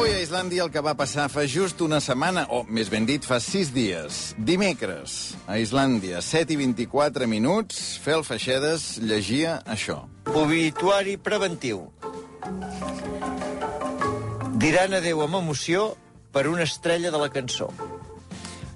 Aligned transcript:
Avui 0.00 0.14
a 0.16 0.20
Islàndia 0.24 0.62
el 0.64 0.70
que 0.72 0.80
va 0.80 0.94
passar 0.96 1.26
fa 1.28 1.42
just 1.44 1.82
una 1.84 1.98
setmana, 2.00 2.46
o 2.48 2.62
més 2.64 2.88
ben 2.88 3.04
dit, 3.04 3.20
fa 3.20 3.36
sis 3.36 3.68
dies. 3.68 4.20
Dimecres, 4.40 5.34
a 5.44 5.58
Islàndia, 5.60 6.22
7 6.24 6.54
i 6.54 6.56
24 6.56 7.26
minuts, 7.28 7.98
Fel 8.00 8.24
Feixedes 8.24 8.94
llegia 9.04 9.58
això. 9.68 9.98
Obituari 10.32 11.18
preventiu. 11.20 11.82
Diran 14.56 14.96
adeu 14.96 15.20
amb 15.26 15.36
emoció 15.42 15.90
per 16.32 16.46
una 16.48 16.64
estrella 16.64 17.12
de 17.12 17.20
la 17.20 17.28
cançó. 17.34 17.68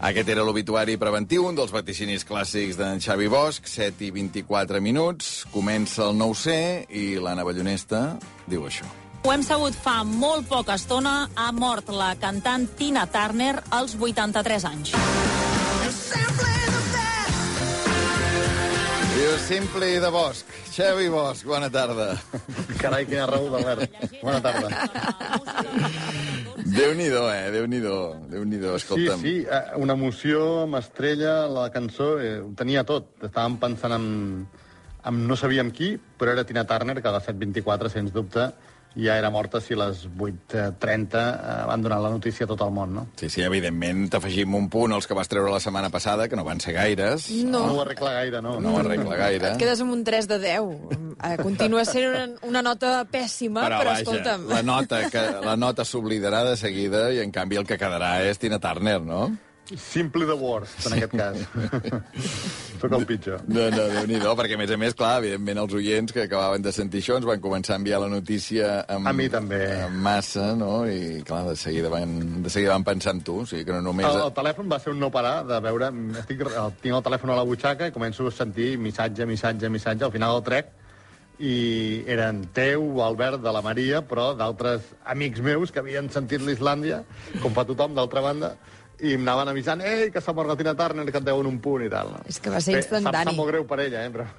Aquest 0.05 0.29
era 0.29 0.45
l'obituari 0.45 0.99
preventiu, 1.01 1.47
un 1.49 1.57
dels 1.57 1.73
vaticinis 1.73 2.29
clàssics 2.29 2.77
d'en 2.77 3.01
Xavi 3.01 3.31
Bosch, 3.33 3.65
7 3.65 4.11
i 4.11 4.13
24 4.13 4.85
minuts, 4.85 5.33
comença 5.57 6.05
el 6.05 6.21
9C 6.21 6.59
i 6.93 7.07
l'Anna 7.17 7.49
Ballonesta 7.49 8.11
diu 8.45 8.69
això. 8.69 8.93
Ho 9.25 9.33
hem 9.33 9.41
sabut 9.43 9.73
fa 9.81 10.03
molt 10.05 10.45
poca 10.51 10.75
estona. 10.77 11.15
Ha 11.41 11.49
mort 11.57 11.89
la 11.97 12.11
cantant 12.21 12.67
Tina 12.77 13.07
Turner 13.09 13.55
als 13.73 13.95
83 13.97 14.67
anys. 14.69 14.93
Diu 19.15 19.31
Simple 19.47 19.89
de 20.03 20.11
Bosch. 20.13 20.43
Xavi 20.75 21.09
Bosch, 21.09 21.45
bona 21.49 21.71
tarda. 21.73 22.11
Carai, 22.83 23.05
quina 23.09 23.25
raó 23.31 23.49
d'Albert. 23.53 23.97
Bona 24.21 24.43
tarda. 24.45 24.69
Déu-n'hi-do, 26.75 27.23
eh? 27.31 27.49
Déu-n'hi-do. 27.55 27.97
Déu-n'hi-do, 28.35 28.75
Sí, 28.75 28.83
escolta'm. 28.83 29.23
sí, 29.23 29.35
eh, 29.47 29.63
una 29.81 29.97
emoció 29.97 30.43
amb 30.67 30.77
estrella, 30.83 31.47
la 31.49 31.71
cançó, 31.73 32.19
eh, 32.21 32.37
ho 32.43 32.51
tenia 32.59 32.85
tot. 32.85 33.09
Estàvem 33.25 33.57
pensant 33.63 33.95
en, 33.97 34.07
en 35.07 35.25
no 35.31 35.37
sabíem 35.41 35.71
qui, 35.73 35.95
però 36.19 36.35
era 36.37 36.45
Tina 36.45 36.67
Turner, 36.69 37.01
que 37.01 37.09
a 37.09 37.17
les 37.17 37.29
7.24, 37.31 37.89
sens 37.95 38.13
dubte, 38.13 38.51
ja 38.97 39.17
era 39.19 39.31
morta 39.31 39.61
si 39.61 39.75
a 39.75 39.79
les 39.81 40.05
8.30 40.07 41.19
eh, 41.19 41.67
van 41.67 41.83
donar 41.83 41.99
la 42.01 42.11
notícia 42.13 42.45
a 42.47 42.49
tot 42.51 42.61
el 42.63 42.71
món, 42.71 42.93
no? 42.95 43.07
Sí, 43.19 43.29
sí, 43.33 43.43
evidentment 43.43 44.05
t'afegim 44.13 44.55
un 44.55 44.69
punt 44.71 44.95
als 44.95 45.09
que 45.11 45.15
vas 45.19 45.29
treure 45.29 45.51
la 45.51 45.61
setmana 45.61 45.91
passada, 45.91 46.29
que 46.29 46.37
no 46.39 46.45
van 46.47 46.61
ser 46.63 46.75
gaires. 46.77 47.29
No, 47.45 47.65
No, 47.67 47.73
ho 47.75 47.81
arregla 47.83 48.13
gaire, 48.21 48.43
no. 48.43 48.59
No 48.61 48.75
ho 48.77 48.83
arregla 48.85 49.17
gaire. 49.19 49.53
et 49.55 49.59
quedes 49.59 49.81
amb 49.83 49.93
un 49.97 50.05
3 50.07 50.29
de 50.31 50.39
10. 50.39 50.75
Eh, 51.25 51.37
Continua 51.43 51.85
sent 51.89 52.07
una, 52.11 52.27
una 52.47 52.63
nota 52.63 53.05
pèssima, 53.11 53.65
però, 53.67 53.81
però 53.83 53.91
vaja, 53.95 54.03
escolta'm... 54.07 54.47
la 54.53 54.63
nota, 54.63 55.03
que, 55.11 55.25
la 55.45 55.57
nota 55.57 55.85
s'oblidarà 55.85 56.45
de 56.51 56.57
seguida 56.61 57.09
i, 57.11 57.19
en 57.25 57.33
canvi, 57.35 57.57
el 57.59 57.67
que 57.67 57.79
quedarà 57.81 58.21
és 58.29 58.39
Tina 58.39 58.61
Turner, 58.63 59.01
no? 59.03 59.27
Simply 59.81 60.27
the 60.29 60.37
worst, 60.37 60.87
en 60.87 60.99
aquest 60.99 61.15
cas. 61.17 61.39
Sóc 62.85 62.97
el 63.01 63.07
pitjor. 63.09 63.41
No, 63.49 63.65
no, 63.73 63.85
déu 63.95 64.09
nhi 64.11 64.21
perquè, 64.21 64.59
a 64.59 64.61
més 64.61 64.73
a 64.75 64.79
més, 64.81 64.95
clar, 64.99 65.15
evidentment, 65.23 65.61
els 65.65 65.77
oients 65.79 66.13
que 66.13 66.27
acabaven 66.27 66.65
de 66.65 66.73
sentir 66.75 67.01
això 67.01 67.17
ens 67.21 67.27
van 67.29 67.41
començar 67.41 67.77
a 67.77 67.81
enviar 67.81 68.01
la 68.03 68.11
notícia 68.13 68.75
amb, 68.85 69.09
A 69.09 69.15
mi 69.17 69.29
també. 69.33 69.63
amb 69.87 70.03
massa, 70.05 70.51
no? 70.59 70.85
I, 70.91 71.23
clar, 71.27 71.45
de 71.49 71.57
seguida 71.57 71.89
van, 71.93 72.43
de 72.45 72.53
seguida 72.53 72.77
van 72.77 72.85
pensar 72.85 73.17
en 73.17 73.25
tu, 73.25 73.41
o 73.43 73.49
sigui 73.49 73.65
que 73.65 73.73
no 73.73 73.81
només... 73.89 74.07
El, 74.11 74.27
el 74.29 74.37
telèfon 74.37 74.71
va 74.71 74.81
ser 74.83 74.93
un 74.93 75.01
no 75.01 75.11
parar 75.15 75.37
de 75.49 75.61
veure... 75.65 75.91
Estic, 76.25 76.45
el, 76.51 76.79
tinc 76.83 76.99
el 77.01 77.05
telèfon 77.09 77.33
a 77.35 77.41
la 77.41 77.49
butxaca 77.49 77.89
i 77.89 77.95
començo 77.95 78.29
a 78.29 78.35
sentir 78.35 78.75
missatge, 78.79 79.27
missatge, 79.29 79.73
missatge. 79.73 80.05
Al 80.05 80.15
final 80.15 80.39
el 80.39 80.47
trec 80.47 80.73
i 81.43 82.05
eren 82.07 82.45
teu, 82.55 82.85
Albert, 83.03 83.41
de 83.43 83.53
la 83.55 83.63
Maria, 83.65 84.05
però 84.07 84.33
d'altres 84.39 84.87
amics 85.11 85.43
meus 85.43 85.73
que 85.75 85.83
havien 85.83 86.07
sentit 86.15 86.45
l'Islàndia, 86.45 87.01
com 87.43 87.55
fa 87.57 87.65
tothom, 87.67 87.97
d'altra 87.97 88.23
banda, 88.23 88.53
i 89.01 89.15
em 89.17 89.25
anaven 89.25 89.51
avisant, 89.51 89.83
ei, 89.83 90.11
que 90.15 90.23
s'ha 90.23 90.35
mort 90.37 90.51
la 90.51 90.57
Tina 90.59 90.75
Turner, 90.79 91.07
que 91.11 91.19
et 91.19 91.27
deuen 91.27 91.49
un 91.51 91.59
punt 91.63 91.83
i 91.85 91.91
tal. 91.93 92.13
No? 92.15 92.23
És 92.31 92.39
que 92.43 92.53
va 92.53 92.61
ser 92.63 92.77
instantani. 92.79 93.31
Sap, 93.31 93.33
sap 93.33 93.39
molt 93.41 93.51
greu 93.51 93.67
per 93.69 93.81
ella, 93.87 94.05
eh, 94.07 94.13
però... 94.15 94.29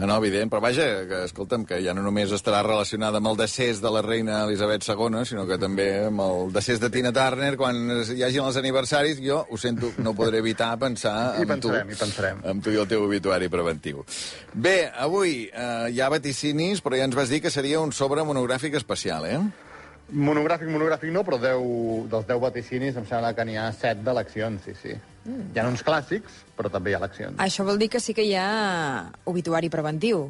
Ah, 0.00 0.06
no, 0.08 0.14
evident, 0.16 0.48
però 0.48 0.62
vaja, 0.64 0.84
que, 1.04 1.18
escolta'm, 1.26 1.66
que 1.68 1.76
ja 1.84 1.92
no 1.92 2.00
només 2.00 2.30
estarà 2.32 2.62
relacionada 2.64 3.18
amb 3.20 3.28
el 3.28 3.36
decés 3.36 3.82
de 3.84 3.90
la 3.92 4.00
reina 4.00 4.38
Elisabet 4.46 4.86
II, 4.88 5.18
sinó 5.28 5.44
que 5.44 5.58
també 5.60 6.06
amb 6.06 6.22
el 6.24 6.54
decés 6.54 6.80
de 6.80 6.88
Tina 6.88 7.12
Turner, 7.12 7.50
quan 7.60 7.76
hi 8.00 8.24
hagin 8.24 8.46
els 8.46 8.56
aniversaris, 8.56 9.20
jo, 9.20 9.42
ho 9.44 9.60
sento, 9.60 9.92
no 10.00 10.14
podré 10.16 10.40
evitar 10.40 10.70
pensar 10.80 11.34
I 11.36 11.44
en 11.44 11.52
pensarem, 11.52 11.92
tu. 11.92 11.98
i 11.98 12.00
pensarem. 12.00 12.40
Amb 12.48 12.64
tu 12.64 12.72
i 12.72 12.80
el 12.80 12.88
teu 12.88 13.04
obituari 13.04 13.52
preventiu. 13.52 14.00
Bé, 14.54 14.78
avui 14.88 15.50
eh, 15.52 15.90
hi 15.92 16.00
ha 16.00 16.08
vaticinis, 16.08 16.80
però 16.80 16.96
ja 16.96 17.04
ens 17.04 17.20
vas 17.20 17.28
dir 17.28 17.44
que 17.44 17.52
seria 17.52 17.84
un 17.84 17.92
sobre 17.92 18.24
monogràfic 18.24 18.80
especial, 18.80 19.28
eh? 19.28 19.42
Monogràfic, 20.12 20.68
monogràfic 20.72 21.12
no, 21.14 21.22
però 21.26 21.38
10, 21.42 22.08
dels 22.10 22.26
10 22.28 22.40
vaticinis 22.42 22.96
em 22.98 23.06
sembla 23.06 23.32
que 23.36 23.44
n'hi 23.46 23.56
ha 23.60 23.68
7 23.72 24.02
d'eleccions, 24.06 24.64
sí, 24.66 24.74
sí. 24.80 24.96
Mm. 25.24 25.50
Hi 25.54 25.60
ha 25.60 25.66
uns 25.68 25.84
clàssics, 25.86 26.40
però 26.58 26.72
també 26.72 26.92
hi 26.92 26.96
ha 26.96 27.02
eleccions. 27.02 27.38
Això 27.42 27.66
vol 27.68 27.78
dir 27.78 27.90
que 27.92 28.00
sí 28.02 28.14
que 28.16 28.24
hi 28.26 28.34
ha 28.38 29.10
obituari 29.30 29.70
preventiu. 29.70 30.26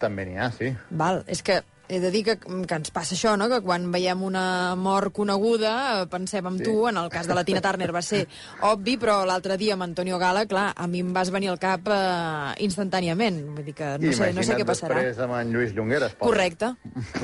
També 0.00 0.24
n'hi 0.28 0.38
ha, 0.40 0.48
sí. 0.56 0.72
Val, 0.90 1.22
és 1.28 1.42
que 1.44 1.60
he 1.90 1.98
de 1.98 2.10
dir 2.14 2.20
que, 2.22 2.36
que 2.38 2.76
ens 2.78 2.92
passa 2.94 3.16
això, 3.16 3.32
no? 3.36 3.48
que 3.50 3.58
quan 3.66 3.88
veiem 3.90 4.20
una 4.22 4.76
mort 4.78 5.10
coneguda 5.16 6.06
pensem 6.10 6.46
en 6.46 6.58
Sí. 6.60 6.64
tu, 6.68 6.86
en 6.88 6.96
el 7.00 7.08
cas 7.10 7.26
de 7.26 7.34
la 7.34 7.42
Tina 7.44 7.60
Turner 7.64 7.90
va 7.94 8.02
ser 8.06 8.26
obvi, 8.68 8.94
però 9.00 9.24
l'altre 9.26 9.56
dia 9.58 9.74
amb 9.74 9.82
Antonio 9.88 10.18
Gala, 10.22 10.46
clar, 10.46 10.68
a 10.76 10.86
mi 10.86 11.00
em 11.02 11.10
vas 11.12 11.30
venir 11.34 11.50
al 11.50 11.58
cap 11.58 11.88
eh, 11.90 12.54
instantàniament, 12.62 13.42
vull 13.56 13.64
dir 13.66 13.74
que 13.74 13.96
no 13.98 14.12
sé, 14.12 14.30
no 14.36 14.42
sé 14.46 14.54
què 14.56 14.64
passarà. 14.68 15.00
després 15.02 15.18
amb 15.26 15.34
en 15.40 15.52
Lluís 15.52 15.74
Llongueres. 15.74 16.14
pobre. 16.14 16.30
Correcte, 16.30 16.74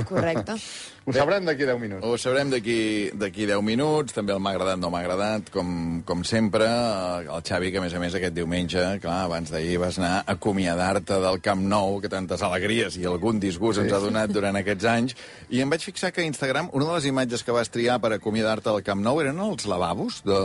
correcte. 0.08 0.58
Ho 1.06 1.12
sabrem 1.14 1.44
d'aquí 1.46 1.62
10 1.64 1.78
minuts. 1.78 2.02
Ho 2.04 2.16
sabrem 2.18 2.50
d'aquí 2.50 3.10
d'aquí 3.14 3.46
10 3.46 3.62
minuts, 3.62 4.12
també 4.12 4.32
el 4.34 4.40
m'ha 4.42 4.50
agradat, 4.56 4.80
no 4.82 4.90
m'ha 4.90 4.98
agradat, 5.04 5.50
com, 5.54 6.02
com 6.04 6.24
sempre, 6.26 6.66
eh, 6.66 7.28
el 7.30 7.44
Xavi, 7.46 7.70
que 7.70 7.78
a 7.78 7.84
més 7.84 7.94
a 7.94 8.00
més 8.02 8.16
aquest 8.18 8.34
diumenge, 8.34 8.82
clar, 9.04 9.20
abans 9.28 9.52
d'ahir 9.54 9.78
vas 9.78 10.00
anar 10.00 10.24
a 10.24 10.34
acomiadar-te 10.34 11.20
del 11.22 11.38
Camp 11.44 11.62
Nou, 11.70 12.00
que 12.02 12.10
tantes 12.10 12.42
alegries 12.42 12.96
i 12.98 13.06
algun 13.06 13.38
disgust 13.38 13.78
ens 13.84 13.92
ha 13.94 14.02
donat 14.02 14.34
durant 14.34 14.55
aquests 14.60 14.84
anys, 14.90 15.14
i 15.52 15.60
em 15.62 15.70
vaig 15.72 15.84
fixar 15.86 16.10
que 16.12 16.22
a 16.24 16.26
Instagram, 16.28 16.70
una 16.72 16.88
de 16.88 16.96
les 16.96 17.06
imatges 17.10 17.44
que 17.46 17.54
vas 17.54 17.70
triar 17.72 17.98
per 18.02 18.12
acomiadar-te 18.16 18.68
del 18.70 18.82
Camp 18.86 19.02
Nou 19.04 19.20
eren 19.22 19.38
els 19.44 19.66
lavabos 19.70 20.22
de, 20.26 20.40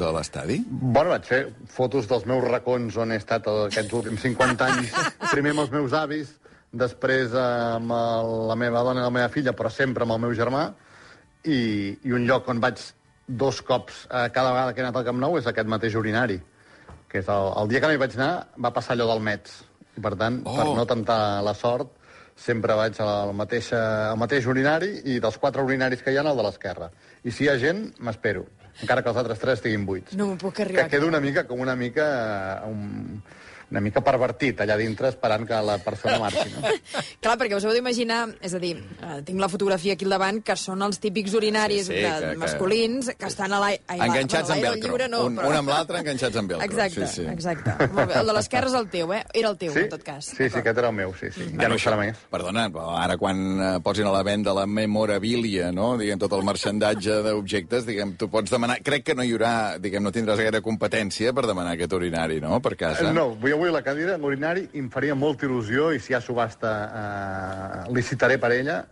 de 0.00 0.10
l'estadi. 0.16 0.60
Bueno, 0.70 1.10
vaig 1.12 1.28
fer 1.28 1.42
fotos 1.72 2.08
dels 2.10 2.26
meus 2.30 2.44
racons 2.46 2.96
on 3.02 3.12
he 3.12 3.20
estat 3.20 3.46
aquests 3.50 3.92
últims 4.00 4.24
50 4.26 4.66
anys. 4.70 4.96
Primer 5.34 5.54
amb 5.56 5.64
els 5.66 5.72
meus 5.74 5.94
avis, 5.96 6.34
després 6.76 7.32
amb 7.38 7.92
el, 7.96 8.32
la 8.50 8.56
meva 8.58 8.82
dona 8.86 9.00
i 9.04 9.06
la 9.06 9.14
meva 9.20 9.30
filla, 9.32 9.54
però 9.56 9.70
sempre 9.72 10.04
amb 10.04 10.16
el 10.16 10.24
meu 10.26 10.34
germà, 10.36 10.66
i, 11.46 11.58
i 12.02 12.12
un 12.16 12.26
lloc 12.26 12.48
on 12.50 12.60
vaig 12.62 12.80
dos 13.26 13.60
cops 13.66 14.04
eh, 14.06 14.28
cada 14.34 14.50
vegada 14.52 14.72
que 14.74 14.82
he 14.82 14.84
anat 14.84 14.96
al 15.00 15.06
Camp 15.06 15.18
Nou 15.22 15.38
és 15.38 15.46
aquest 15.50 15.68
mateix 15.70 15.94
urinari, 15.98 16.36
que 17.10 17.20
és 17.22 17.28
el, 17.30 17.52
el 17.62 17.70
dia 17.70 17.80
que 17.82 17.88
no 17.90 17.94
hi 17.96 18.00
vaig 18.02 18.14
anar 18.18 18.32
va 18.62 18.72
passar 18.74 18.94
allò 18.96 19.06
del 19.12 19.22
Mets. 19.26 19.62
I, 19.96 20.02
per 20.04 20.12
tant, 20.20 20.42
Oh. 20.44 20.52
per 20.58 20.66
no 20.76 20.84
temptar 20.86 21.18
la 21.46 21.54
sort, 21.56 21.88
sempre 22.36 22.74
vaig 22.76 22.98
al 23.00 23.32
mateix, 23.34 23.72
al 23.72 24.18
mateix 24.20 24.46
urinari 24.46 24.90
i 25.14 25.18
dels 25.24 25.38
quatre 25.40 25.62
urinaris 25.64 26.02
que 26.04 26.12
hi 26.12 26.18
ha, 26.20 26.22
el 26.26 26.36
de 26.36 26.44
l'esquerra. 26.44 26.90
I 27.24 27.32
si 27.32 27.44
hi 27.44 27.48
ha 27.48 27.56
gent, 27.58 27.86
m'espero, 27.98 28.44
encara 28.82 29.02
que 29.02 29.08
els 29.08 29.16
altres 29.22 29.38
tres 29.40 29.58
estiguin 29.58 29.86
buits. 29.88 30.12
No 30.20 30.26
m'ho 30.28 30.36
puc 30.38 30.54
Que 30.54 30.66
arribar. 30.66 30.88
queda 30.92 31.06
una 31.08 31.20
mica 31.20 31.46
com 31.48 31.60
una 31.60 31.74
mica... 31.76 32.06
eh, 32.62 32.70
Un, 32.70 33.22
una 33.70 33.80
mica 33.82 34.00
pervertit 34.04 34.60
allà 34.62 34.76
dintre 34.78 35.08
esperant 35.10 35.46
que 35.48 35.58
la 35.66 35.78
persona 35.82 36.18
marxi. 36.22 36.52
No? 36.54 36.62
Clar, 37.24 37.36
perquè 37.40 37.56
us 37.58 37.64
heu 37.66 37.72
d'imaginar, 37.74 38.20
és 38.46 38.54
a 38.54 38.60
dir, 38.62 38.76
eh, 38.78 39.16
tinc 39.26 39.40
la 39.42 39.48
fotografia 39.50 39.96
aquí 39.96 40.06
al 40.06 40.14
davant, 40.14 40.38
que 40.46 40.54
són 40.56 40.82
els 40.86 41.00
típics 41.02 41.34
urinaris 41.34 41.86
Sí, 41.88 41.94
sí, 41.96 42.02
de, 42.04 42.12
que- 42.30 42.36
masculins 42.38 43.10
que 43.18 43.26
estan 43.26 43.52
a 43.52 43.58
l'aire... 43.62 43.82
ai, 43.88 43.98
Enganxats 44.06 44.48
bueno, 44.52 44.54
amb 44.54 44.68
velcro. 44.76 44.88
lliure 44.92 45.08
no, 45.10 45.24
un, 45.26 45.36
però- 45.40 45.50
un 45.50 45.56
amb 45.60 45.68
l'altre 45.74 45.98
enganxats 46.04 46.36
amb 46.38 46.54
velcro. 46.54 46.66
Exacte, 46.70 47.06
sí, 47.10 47.22
sí. 47.22 47.26
exacte. 47.32 47.74
Molt 47.92 48.12
bé. 48.12 48.20
El 48.20 48.30
de 48.30 48.36
l'esquerra 48.38 48.70
és 48.70 48.78
el 48.78 48.86
teu, 48.94 49.12
eh? 49.16 49.22
Era 49.34 49.50
el 49.50 49.58
teu, 49.58 49.72
Sí? 49.74 49.82
en 49.86 49.90
tot 49.96 50.02
cas. 50.06 50.30
Sí, 50.30 50.46
sí, 50.48 50.58
aquest 50.62 50.78
era 50.78 50.88
el 50.92 50.94
meu, 50.96 51.12
sí, 51.18 51.32
sí. 51.34 51.42
Ja 51.50 51.56
Bueno, 51.56 51.68
no 51.74 51.80
ho 51.80 51.82
serà 51.82 51.98
més. 52.00 52.22
Perdona, 52.30 52.68
però 52.70 52.94
ara 53.02 53.16
quan 53.18 53.42
eh, 53.58 53.72
posin 53.82 54.06
a 54.06 54.12
la 54.14 54.22
venda 54.22 54.54
la 54.54 54.66
memorabilia, 54.66 55.72
no? 55.72 55.96
diguem, 55.98 56.18
tot 56.22 56.32
el 56.38 56.42
marxandatge 56.46 57.18
d'objectes, 57.26 57.84
diguem, 57.86 58.14
tu 58.20 58.28
pots 58.32 58.50
demanar... 58.54 58.78
Crec 58.86 59.04
que 59.10 59.14
no 59.18 59.24
hi 59.26 59.32
haurà, 59.34 59.52
diguem, 59.82 60.02
no 60.06 60.12
tindràs 60.14 60.38
gaire 60.40 60.62
competència 60.64 61.32
per 61.36 61.46
demanar 61.50 61.74
aquest 61.76 61.92
urinari, 61.98 62.40
no?, 62.42 62.58
per 62.64 62.74
casa. 62.78 63.10
No, 63.12 63.28
vull 63.34 63.55
avui 63.56 63.72
la 63.72 63.82
cadira, 63.82 64.16
l'urinari, 64.20 64.68
i 64.72 64.82
em 64.84 64.90
faria 64.92 65.16
molta 65.18 65.48
il·lusió, 65.48 65.90
i 65.94 66.00
si 66.00 66.12
hi 66.12 66.16
ha 66.16 66.22
subhasta 66.22 66.72
eh, 66.86 67.92
licitaré 67.96 68.38
per 68.42 68.52
ella, 68.54 68.82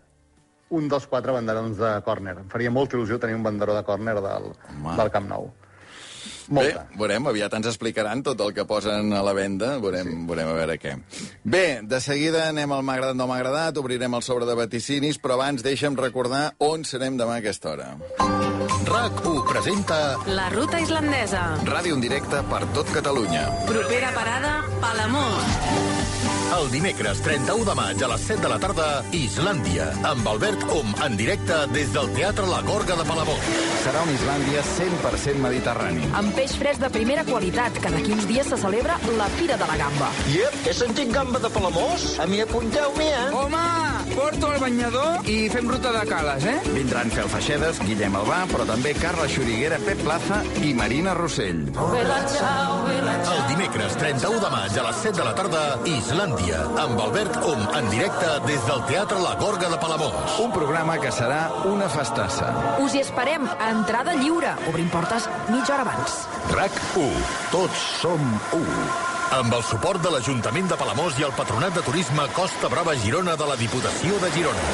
un 0.75 0.89
dels 0.91 1.07
quatre 1.07 1.35
banderons 1.37 1.79
de 1.79 1.93
córner. 2.07 2.39
Em 2.43 2.49
faria 2.53 2.73
molta 2.73 2.99
il·lusió 2.99 3.21
tenir 3.23 3.37
un 3.39 3.45
banderó 3.47 3.77
de 3.77 3.85
córner 3.87 4.17
del, 4.19 4.51
Home. 4.73 4.97
del 4.99 5.13
Camp 5.15 5.29
Nou. 5.31 5.53
Bé, 6.47 6.55
Molta. 6.75 6.87
veurem, 6.99 7.27
aviat 7.27 7.55
ens 7.57 7.67
explicaran 7.71 8.23
tot 8.23 8.41
el 8.45 8.53
que 8.53 8.65
posen 8.69 9.13
a 9.17 9.23
la 9.25 9.33
venda, 9.33 9.79
veurem, 9.81 10.11
sí. 10.11 10.17
veurem 10.29 10.49
a 10.51 10.57
veure 10.59 10.79
què. 10.79 10.97
Bé, 11.43 11.81
de 11.83 12.01
seguida 12.01 12.49
anem 12.49 12.73
al 12.73 12.83
M'ha 12.85 12.95
agradat, 12.99 13.17
no 13.17 13.27
m'ha 13.27 13.39
agradat, 13.41 13.79
obrirem 13.81 14.15
el 14.15 14.23
sobre 14.23 14.45
de 14.45 14.55
vaticinis, 14.59 15.17
però 15.19 15.39
abans 15.39 15.63
deixa'm 15.65 15.97
recordar 15.97 16.55
on 16.59 16.85
serem 16.85 17.17
demà 17.17 17.39
a 17.39 17.43
aquesta 17.45 17.71
hora. 17.73 17.89
RAC1 18.85 19.45
presenta 19.49 20.19
La 20.27 20.51
ruta 20.51 20.81
islandesa. 20.81 21.45
ràdio 21.65 21.95
en 21.95 22.01
directe 22.05 22.43
per 22.51 22.67
tot 22.75 22.91
Catalunya. 22.93 23.49
Propera 23.67 24.13
parada, 24.13 24.65
Palamós. 24.81 25.94
El 26.55 26.69
dimecres 26.71 27.19
31 27.25 27.65
de 27.67 27.75
maig 27.75 28.03
a 28.05 28.09
les 28.13 28.25
7 28.29 28.45
de 28.45 28.51
la 28.53 28.59
tarda, 28.63 28.85
Islàndia, 29.17 29.89
amb 30.07 30.29
Albert 30.31 30.63
Om 30.71 30.93
en 31.03 31.17
directe 31.19 31.57
des 31.73 31.91
del 31.95 32.13
Teatre 32.15 32.47
La 32.47 32.61
Gorga 32.63 32.95
de 32.95 33.07
Palamós. 33.09 33.49
Serà 33.83 34.05
una 34.07 34.15
Islàndia 34.15 34.63
100% 34.69 35.43
mediterrani. 35.43 36.07
Amb 36.15 36.31
peix 36.39 36.55
fresc 36.61 36.85
de 36.85 36.93
primera 36.95 37.25
qualitat, 37.27 37.81
que 37.83 37.91
d'aquí 37.97 38.15
uns 38.15 38.29
dies 38.31 38.47
se 38.47 38.61
celebra 38.61 39.01
la 39.19 39.27
Fira 39.35 39.59
de 39.59 39.67
la 39.67 39.81
Gamba. 39.83 40.13
Iep, 40.31 40.61
he 40.69 40.77
sentit 40.79 41.11
gamba 41.17 41.43
de 41.43 41.51
Palamós? 41.51 42.07
A 42.23 42.29
mi 42.31 42.39
apunteu-m'hi, 42.47 43.11
eh? 43.11 43.27
Home, 43.35 43.65
porto 44.13 44.53
el 44.53 44.61
banyador 44.61 45.29
i 45.31 45.49
fem 45.53 45.69
ruta 45.71 45.93
de 45.95 46.03
cales, 46.09 46.45
eh? 46.45 46.57
Vindran 46.75 47.11
Fel 47.15 47.29
Feixedes, 47.33 47.81
Guillem 47.87 48.17
Albà, 48.19 48.43
però 48.51 48.67
també 48.69 48.93
Carla 48.99 49.27
Xuriguera, 49.31 49.79
Pep 49.85 50.03
Plaza 50.05 50.41
i 50.63 50.73
Marina 50.77 51.15
Rossell. 51.17 51.63
El 53.25 53.43
dimecres 53.49 53.97
31 54.01 54.43
de 54.43 54.51
maig 54.53 54.79
a 54.79 54.87
les 54.89 55.01
7 55.07 55.17
de 55.21 55.27
la 55.29 55.35
tarda, 55.39 55.63
Islàndia, 55.89 56.65
amb 56.85 57.01
Albert 57.07 57.41
Om 57.45 57.65
en 57.81 57.91
directe 57.93 58.35
des 58.49 58.69
del 58.69 58.85
Teatre 58.91 59.23
La 59.23 59.35
Gorga 59.41 59.71
de 59.73 59.81
Palamós. 59.81 60.39
Un 60.45 60.53
programa 60.53 60.99
que 61.01 61.13
serà 61.15 61.49
una 61.71 61.89
festassa. 61.89 62.53
Us 62.85 62.95
hi 62.95 63.03
esperem 63.05 63.49
a 63.49 63.73
entrada 63.73 64.15
lliure. 64.21 64.55
Obrim 64.71 64.91
portes 64.93 65.31
mitja 65.49 65.79
hora 65.79 65.89
abans. 65.89 66.23
RAC 66.53 66.79
1. 67.01 67.27
Tots 67.55 67.91
som 68.03 68.31
1. 68.61 69.14
Amb 69.33 69.55
el 69.55 69.63
suport 69.65 70.03
de 70.05 70.11
l'Ajuntament 70.13 70.69
de 70.69 70.77
Palamós 70.77 71.17
i 71.19 71.25
el 71.25 71.33
Patronat 71.37 71.75
de 71.75 71.83
Turisme 71.87 72.27
Costa 72.37 72.69
Brava 72.69 72.95
Girona 73.01 73.37
de 73.41 73.49
la 73.49 73.57
Diputació 73.57 74.19
de 74.21 74.31
Girona. 74.37 74.67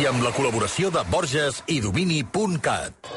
I 0.00 0.06
amb 0.10 0.24
la 0.24 0.34
col·laboració 0.34 0.90
de 0.90 1.04
Borges 1.12 1.62
i 1.70 1.80
Domini.cat. 1.84 3.12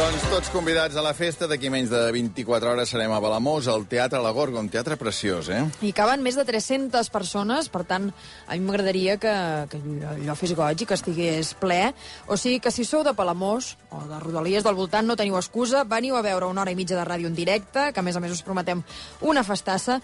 Doncs 0.00 0.22
tots 0.32 0.48
convidats 0.48 0.96
a 0.96 1.02
la 1.04 1.10
festa. 1.12 1.44
D'aquí 1.50 1.68
menys 1.68 1.90
de 1.92 1.98
24 2.14 2.70
hores 2.72 2.88
serem 2.88 3.12
a 3.12 3.18
Palamós, 3.20 3.66
al 3.68 3.82
Teatre 3.90 4.16
La 4.24 4.30
Gorga, 4.32 4.56
un 4.62 4.70
teatre 4.72 4.96
preciós, 4.96 5.50
eh? 5.52 5.58
I 5.84 5.90
caben 5.92 6.22
més 6.24 6.38
de 6.40 6.44
300 6.48 7.10
persones, 7.12 7.68
per 7.68 7.82
tant, 7.84 8.06
a 8.48 8.56
mi 8.56 8.64
m'agradaria 8.64 9.18
que, 9.20 9.34
que 9.68 9.80
allò 10.08 10.36
fes 10.40 10.54
goig 10.56 10.80
i 10.80 10.88
que 10.88 10.96
estigués 10.96 11.50
ple. 11.60 11.90
O 12.32 12.38
sigui 12.40 12.62
que 12.64 12.72
si 12.72 12.86
sou 12.88 13.04
de 13.04 13.12
Palamós 13.18 13.74
o 13.92 14.00
de 14.08 14.22
Rodalies 14.24 14.64
del 14.64 14.78
voltant, 14.78 15.04
no 15.04 15.18
teniu 15.20 15.36
excusa, 15.36 15.84
veniu 15.84 16.16
a 16.16 16.24
veure 16.24 16.48
una 16.48 16.64
hora 16.64 16.72
i 16.72 16.78
mitja 16.80 16.96
de 16.96 17.04
ràdio 17.04 17.28
en 17.28 17.36
directe, 17.36 17.90
que 17.92 18.00
a 18.00 18.06
més 18.06 18.16
a 18.16 18.24
més 18.24 18.32
us 18.32 18.40
prometem 18.46 18.80
una 19.20 19.44
festassa. 19.44 19.98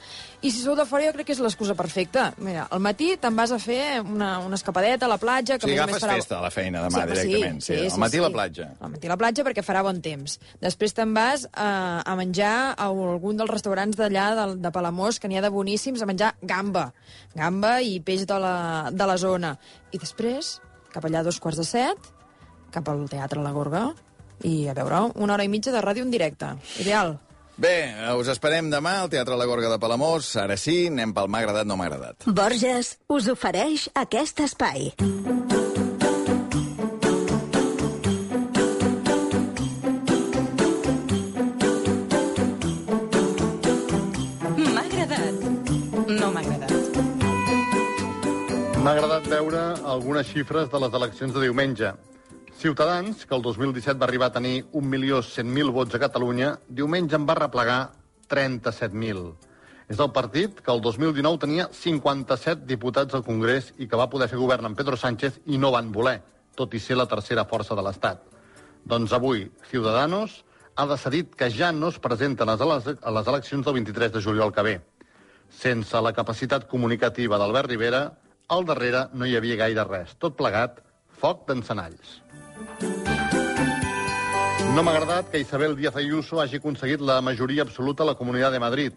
I 0.45 0.53
si 0.53 0.61
sou 0.61 0.77
de 0.77 0.85
fora, 0.85 1.07
jo 1.09 1.17
crec 1.17 1.31
que 1.31 1.37
és 1.39 1.41
l'excusa 1.41 1.73
perfecta. 1.79 2.29
Mira, 2.45 2.67
al 2.69 2.85
matí 2.85 3.15
te'n 3.17 3.39
vas 3.39 3.55
a 3.57 3.59
fer 3.63 4.03
una, 4.05 4.35
una 4.45 4.61
escapadeta 4.61 5.09
a 5.09 5.15
la 5.15 5.19
platja... 5.23 5.57
O 5.57 5.65
Que 5.65 5.71
sigui, 5.73 5.81
a 5.81 5.89
més 5.89 5.97
a 5.97 5.97
més 5.97 6.05
agafes 6.05 6.05
farà... 6.05 6.21
festa 6.21 6.39
a 6.43 6.45
la 6.45 6.53
feina 6.53 6.85
demà, 6.85 7.07
Sí, 7.07 7.17
directament. 7.17 7.65
Sí, 7.65 7.73
sí, 7.81 7.91
Al 7.97 8.05
matí 8.05 8.21
sí. 8.21 8.25
la 8.29 8.33
platja. 8.37 8.71
Al 8.85 8.93
matí 8.99 9.09
la 9.15 9.17
platja 9.25 9.47
perquè 9.47 9.65
farà 9.65 9.86
bon 9.87 10.03
temps. 10.05 10.37
Després 10.63 10.95
te'n 10.97 11.15
vas 11.17 11.47
a, 11.53 11.71
a 12.03 12.17
menjar 12.19 12.55
a 12.75 12.89
algun 12.91 13.39
dels 13.39 13.53
restaurants 13.53 13.99
d'allà 13.99 14.27
de, 14.39 14.47
de 14.63 14.73
Palamós, 14.75 15.21
que 15.23 15.31
n'hi 15.31 15.39
ha 15.41 15.45
de 15.45 15.53
boníssims, 15.55 16.03
a 16.03 16.11
menjar 16.11 16.35
gamba. 16.43 16.91
Gamba 17.39 17.79
i 17.81 18.01
peix 18.05 18.27
de 18.29 18.41
la, 18.43 18.57
de 18.93 19.09
la 19.09 19.19
zona. 19.21 19.55
I 19.95 20.03
després, 20.03 20.57
cap 20.93 21.07
allà 21.07 21.23
a 21.23 21.29
dos 21.29 21.41
quarts 21.43 21.63
de 21.63 21.69
set, 21.69 22.11
cap 22.75 22.89
al 22.93 23.07
Teatre 23.11 23.45
La 23.45 23.55
Gorga, 23.57 23.87
i 24.45 24.67
a 24.69 24.75
veure 24.77 25.07
una 25.15 25.37
hora 25.37 25.47
i 25.47 25.53
mitja 25.53 25.73
de 25.73 25.81
ràdio 25.85 26.05
en 26.05 26.13
directe. 26.13 26.53
Ideal. 26.83 27.17
Bé, 27.57 27.77
us 28.21 28.29
esperem 28.29 28.69
demà 28.69 28.99
al 29.01 29.13
Teatre 29.13 29.39
La 29.41 29.47
Gorga 29.49 29.71
de 29.73 29.81
Palamós. 29.81 30.35
Ara 30.43 30.59
sí, 30.61 30.91
anem 30.93 31.15
pel 31.17 31.31
m'ha 31.33 31.41
agradat, 31.45 31.69
no 31.69 31.79
m'ha 31.81 31.89
agradat. 31.89 32.29
Borges 32.29 32.99
us 33.09 33.31
ofereix 33.33 33.89
aquest 33.97 34.45
espai. 34.45 34.93
M'ha 35.01 35.66
veure 49.37 49.75
algunes 49.85 50.29
xifres 50.33 50.71
de 50.73 50.79
les 50.81 50.95
eleccions 50.97 51.35
de 51.35 51.41
diumenge. 51.43 51.91
Ciutadans, 52.57 53.27
que 53.29 53.35
el 53.37 53.43
2017 53.45 53.99
va 54.01 54.07
arribar 54.07 54.31
a 54.31 54.33
tenir 54.33 54.63
1.100.000 54.73 55.73
vots 55.77 55.95
a 55.95 56.01
Catalunya, 56.01 56.55
diumenge 56.79 57.19
en 57.19 57.27
va 57.29 57.37
replegar 57.37 57.81
37.000. 58.33 59.27
És 59.93 60.01
el 60.01 60.11
partit 60.17 60.63
que 60.65 60.73
el 60.73 60.81
2019 60.81 61.43
tenia 61.45 61.69
57 61.69 62.65
diputats 62.65 63.13
al 63.13 63.27
Congrés 63.29 63.75
i 63.77 63.91
que 63.91 64.01
va 64.01 64.09
poder 64.09 64.31
fer 64.33 64.41
govern 64.41 64.71
amb 64.71 64.81
Pedro 64.81 64.97
Sánchez 64.97 65.43
i 65.53 65.61
no 65.61 65.75
van 65.75 65.93
voler, 65.93 66.17
tot 66.57 66.73
i 66.73 66.81
ser 66.81 66.97
la 66.97 67.11
tercera 67.11 67.45
força 67.45 67.77
de 67.77 67.85
l'Estat. 67.85 68.25
Doncs 68.89 69.13
avui, 69.13 69.51
Ciudadanos 69.69 70.45
ha 70.77 70.89
decidit 70.89 71.37
que 71.37 71.53
ja 71.53 71.75
no 71.77 71.93
es 71.93 72.01
presenten 72.01 72.49
a 72.49 72.57
les, 72.57 72.95
a 72.97 73.19
les 73.21 73.35
eleccions 73.35 73.69
del 73.69 73.83
23 73.85 74.17
de 74.17 74.29
juliol 74.31 74.55
que 74.55 74.65
ve. 74.65 74.79
Sense 75.51 76.01
la 76.01 76.17
capacitat 76.17 76.65
comunicativa 76.71 77.37
d'Albert 77.37 77.77
Rivera, 77.77 78.07
al 78.49 78.65
darrere 78.65 79.07
no 79.13 79.27
hi 79.27 79.37
havia 79.37 79.59
gaire 79.59 79.85
res. 79.89 80.15
Tot 80.23 80.37
plegat, 80.39 80.79
foc 81.21 81.47
d'encenalls. 81.49 82.21
No 84.77 84.85
m'ha 84.85 84.93
agradat 84.93 85.31
que 85.33 85.41
Isabel 85.41 85.77
Díaz 85.77 85.97
Ayuso 85.97 86.41
hagi 86.41 86.61
aconseguit 86.61 87.01
la 87.01 87.21
majoria 87.21 87.65
absoluta 87.65 88.05
a 88.05 88.11
la 88.11 88.15
Comunitat 88.15 88.53
de 88.53 88.61
Madrid. 88.61 88.93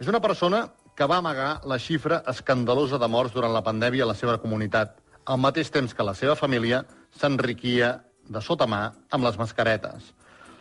És 0.00 0.08
una 0.08 0.20
persona 0.20 0.66
que 0.96 1.06
va 1.08 1.18
amagar 1.20 1.60
la 1.68 1.78
xifra 1.78 2.22
escandalosa 2.28 2.98
de 2.98 3.08
morts 3.08 3.34
durant 3.34 3.52
la 3.52 3.62
pandèmia 3.64 4.04
a 4.04 4.10
la 4.10 4.16
seva 4.16 4.38
comunitat, 4.40 4.96
al 5.24 5.38
mateix 5.38 5.70
temps 5.70 5.94
que 5.94 6.04
la 6.04 6.14
seva 6.14 6.34
família 6.36 6.82
s'enriquia 7.20 7.94
de 8.28 8.40
sota 8.40 8.66
mà 8.66 8.82
amb 9.10 9.24
les 9.24 9.38
mascaretes. 9.38 10.10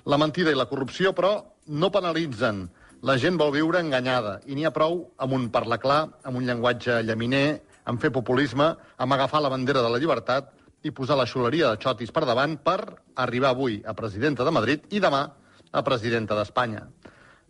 La 0.05 0.17
mentida 0.17 0.51
i 0.51 0.57
la 0.57 0.67
corrupció, 0.69 1.13
però, 1.13 1.33
no 1.67 1.91
penalitzen. 1.91 2.67
La 3.01 3.17
gent 3.17 3.37
vol 3.37 3.53
viure 3.55 3.79
enganyada 3.79 4.39
i 4.45 4.55
n'hi 4.55 4.65
ha 4.65 4.73
prou 4.75 5.07
amb 5.17 5.33
un 5.33 5.49
parlar 5.49 5.79
clar, 5.81 6.01
amb 6.23 6.37
un 6.37 6.45
llenguatge 6.45 7.01
llaminer, 7.05 7.61
amb 7.85 8.01
fer 8.01 8.11
populisme, 8.13 8.73
amb 8.97 9.13
agafar 9.13 9.41
la 9.41 9.51
bandera 9.51 9.81
de 9.81 9.89
la 9.89 9.99
llibertat 10.01 10.51
i 10.83 10.91
posar 10.91 11.17
la 11.17 11.27
xuleria 11.29 11.71
de 11.71 11.81
xotis 11.81 12.11
per 12.11 12.25
davant 12.25 12.57
per 12.57 12.79
arribar 13.15 13.51
avui 13.53 13.81
a 13.85 13.93
presidenta 13.93 14.45
de 14.45 14.53
Madrid 14.53 14.85
i 14.89 14.99
demà 14.99 15.27
a 15.71 15.83
presidenta 15.85 16.35
d'Espanya. 16.35 16.87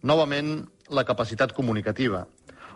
Novament, 0.04 0.66
la 0.90 1.06
capacitat 1.08 1.54
comunicativa. 1.54 2.26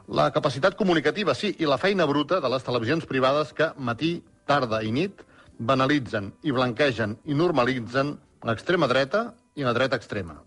La 0.08 0.30
capacitat 0.32 0.76
comunicativa, 0.78 1.34
sí, 1.34 1.56
i 1.60 1.66
la 1.66 1.80
feina 1.82 2.06
bruta 2.06 2.40
de 2.40 2.50
les 2.50 2.64
televisions 2.64 3.08
privades 3.10 3.52
que 3.54 3.72
matí, 3.78 4.20
tarda 4.46 4.84
i 4.86 4.92
nit 4.94 5.24
banalitzen 5.58 6.32
i 6.44 6.54
blanquegen 6.54 7.18
i 7.26 7.34
normalitzen 7.34 8.14
l'extrema 8.46 8.88
dreta 8.88 9.32
i 9.56 9.66
la 9.66 9.74
dreta 9.74 9.98
extrema. 9.98 10.38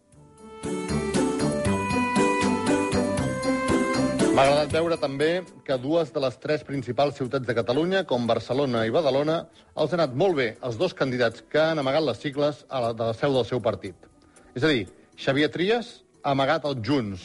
M'ha 4.38 4.44
agradat 4.46 4.74
veure 4.76 4.96
també 5.02 5.28
que 5.66 5.76
dues 5.82 6.12
de 6.14 6.20
les 6.22 6.36
tres 6.38 6.60
principals 6.62 7.16
ciutats 7.18 7.42
de 7.46 7.54
Catalunya, 7.58 8.04
com 8.06 8.28
Barcelona 8.30 8.84
i 8.86 8.92
Badalona, 8.94 9.38
els 9.74 9.90
han 9.90 9.98
anat 9.98 10.12
molt 10.22 10.36
bé 10.38 10.44
els 10.68 10.76
dos 10.78 10.92
candidats 10.94 11.42
que 11.50 11.58
han 11.58 11.80
amagat 11.82 12.04
les 12.06 12.20
sigles 12.22 12.60
a 12.68 12.82
la, 12.84 12.92
de 12.94 13.08
la 13.08 13.16
seu 13.18 13.34
del 13.34 13.48
seu 13.48 13.58
partit. 13.64 14.06
És 14.54 14.62
a 14.62 14.70
dir, 14.70 14.84
Xavier 15.18 15.48
Trias 15.56 15.88
ha 16.22 16.36
amagat 16.36 16.68
els 16.70 16.84
Junts, 16.86 17.24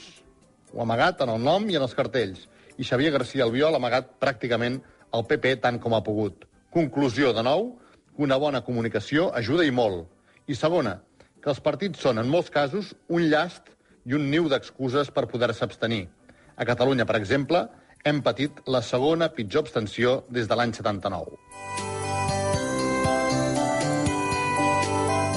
ho 0.71 0.79
ha 0.79 0.87
amagat 0.87 1.21
en 1.21 1.35
el 1.35 1.45
nom 1.45 1.69
i 1.69 1.77
en 1.77 1.85
els 1.85 1.93
cartells, 1.99 2.47
i 2.81 2.89
Xavier 2.89 3.13
García 3.13 3.45
Albiol 3.45 3.77
ha 3.77 3.81
amagat 3.83 4.09
pràcticament 4.25 4.81
el 5.13 5.27
PP 5.29 5.53
tant 5.67 5.77
com 5.85 5.93
ha 5.93 6.01
pogut. 6.09 6.49
Conclusió, 6.73 7.29
de 7.37 7.45
nou, 7.45 7.75
una 8.17 8.41
bona 8.41 8.63
comunicació 8.65 9.29
ajuda 9.37 9.69
i 9.69 9.75
molt. 9.83 10.09
I 10.49 10.57
segona, 10.57 10.97
que 11.37 11.53
els 11.53 11.61
partits 11.61 12.01
són, 12.01 12.17
en 12.17 12.33
molts 12.33 12.49
casos, 12.49 12.95
un 13.05 13.29
llast 13.29 13.69
i 14.01 14.17
un 14.17 14.31
niu 14.33 14.49
d'excuses 14.49 15.13
per 15.13 15.27
poder-se 15.29 15.69
abstenir. 15.69 16.07
A 16.55 16.65
Catalunya, 16.65 17.05
per 17.09 17.17
exemple, 17.17 17.65
hem 18.05 18.21
patit 18.21 18.59
la 18.67 18.83
segona 18.85 19.29
pitjor 19.33 19.63
abstenció 19.63 20.23
des 20.29 20.47
de 20.47 20.55
l'any 20.59 20.73
79. 20.75 21.39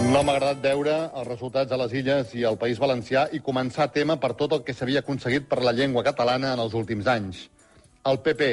No 0.06 0.20
m'ha 0.22 0.34
agradat 0.36 0.60
veure 0.62 0.96
els 1.06 1.28
resultats 1.28 1.72
a 1.72 1.78
les 1.80 1.94
Illes 1.98 2.34
i 2.38 2.44
al 2.44 2.58
País 2.60 2.78
Valencià 2.78 3.24
i 3.32 3.40
començar 3.42 3.88
tema 3.94 4.18
per 4.22 4.34
tot 4.38 4.52
el 4.52 4.62
que 4.66 4.74
s'havia 4.76 5.00
aconseguit 5.02 5.48
per 5.48 5.62
la 5.64 5.72
llengua 5.72 6.04
catalana 6.06 6.52
en 6.54 6.62
els 6.62 6.76
últims 6.78 7.08
anys. 7.10 7.46
El 8.06 8.20
PP, 8.22 8.50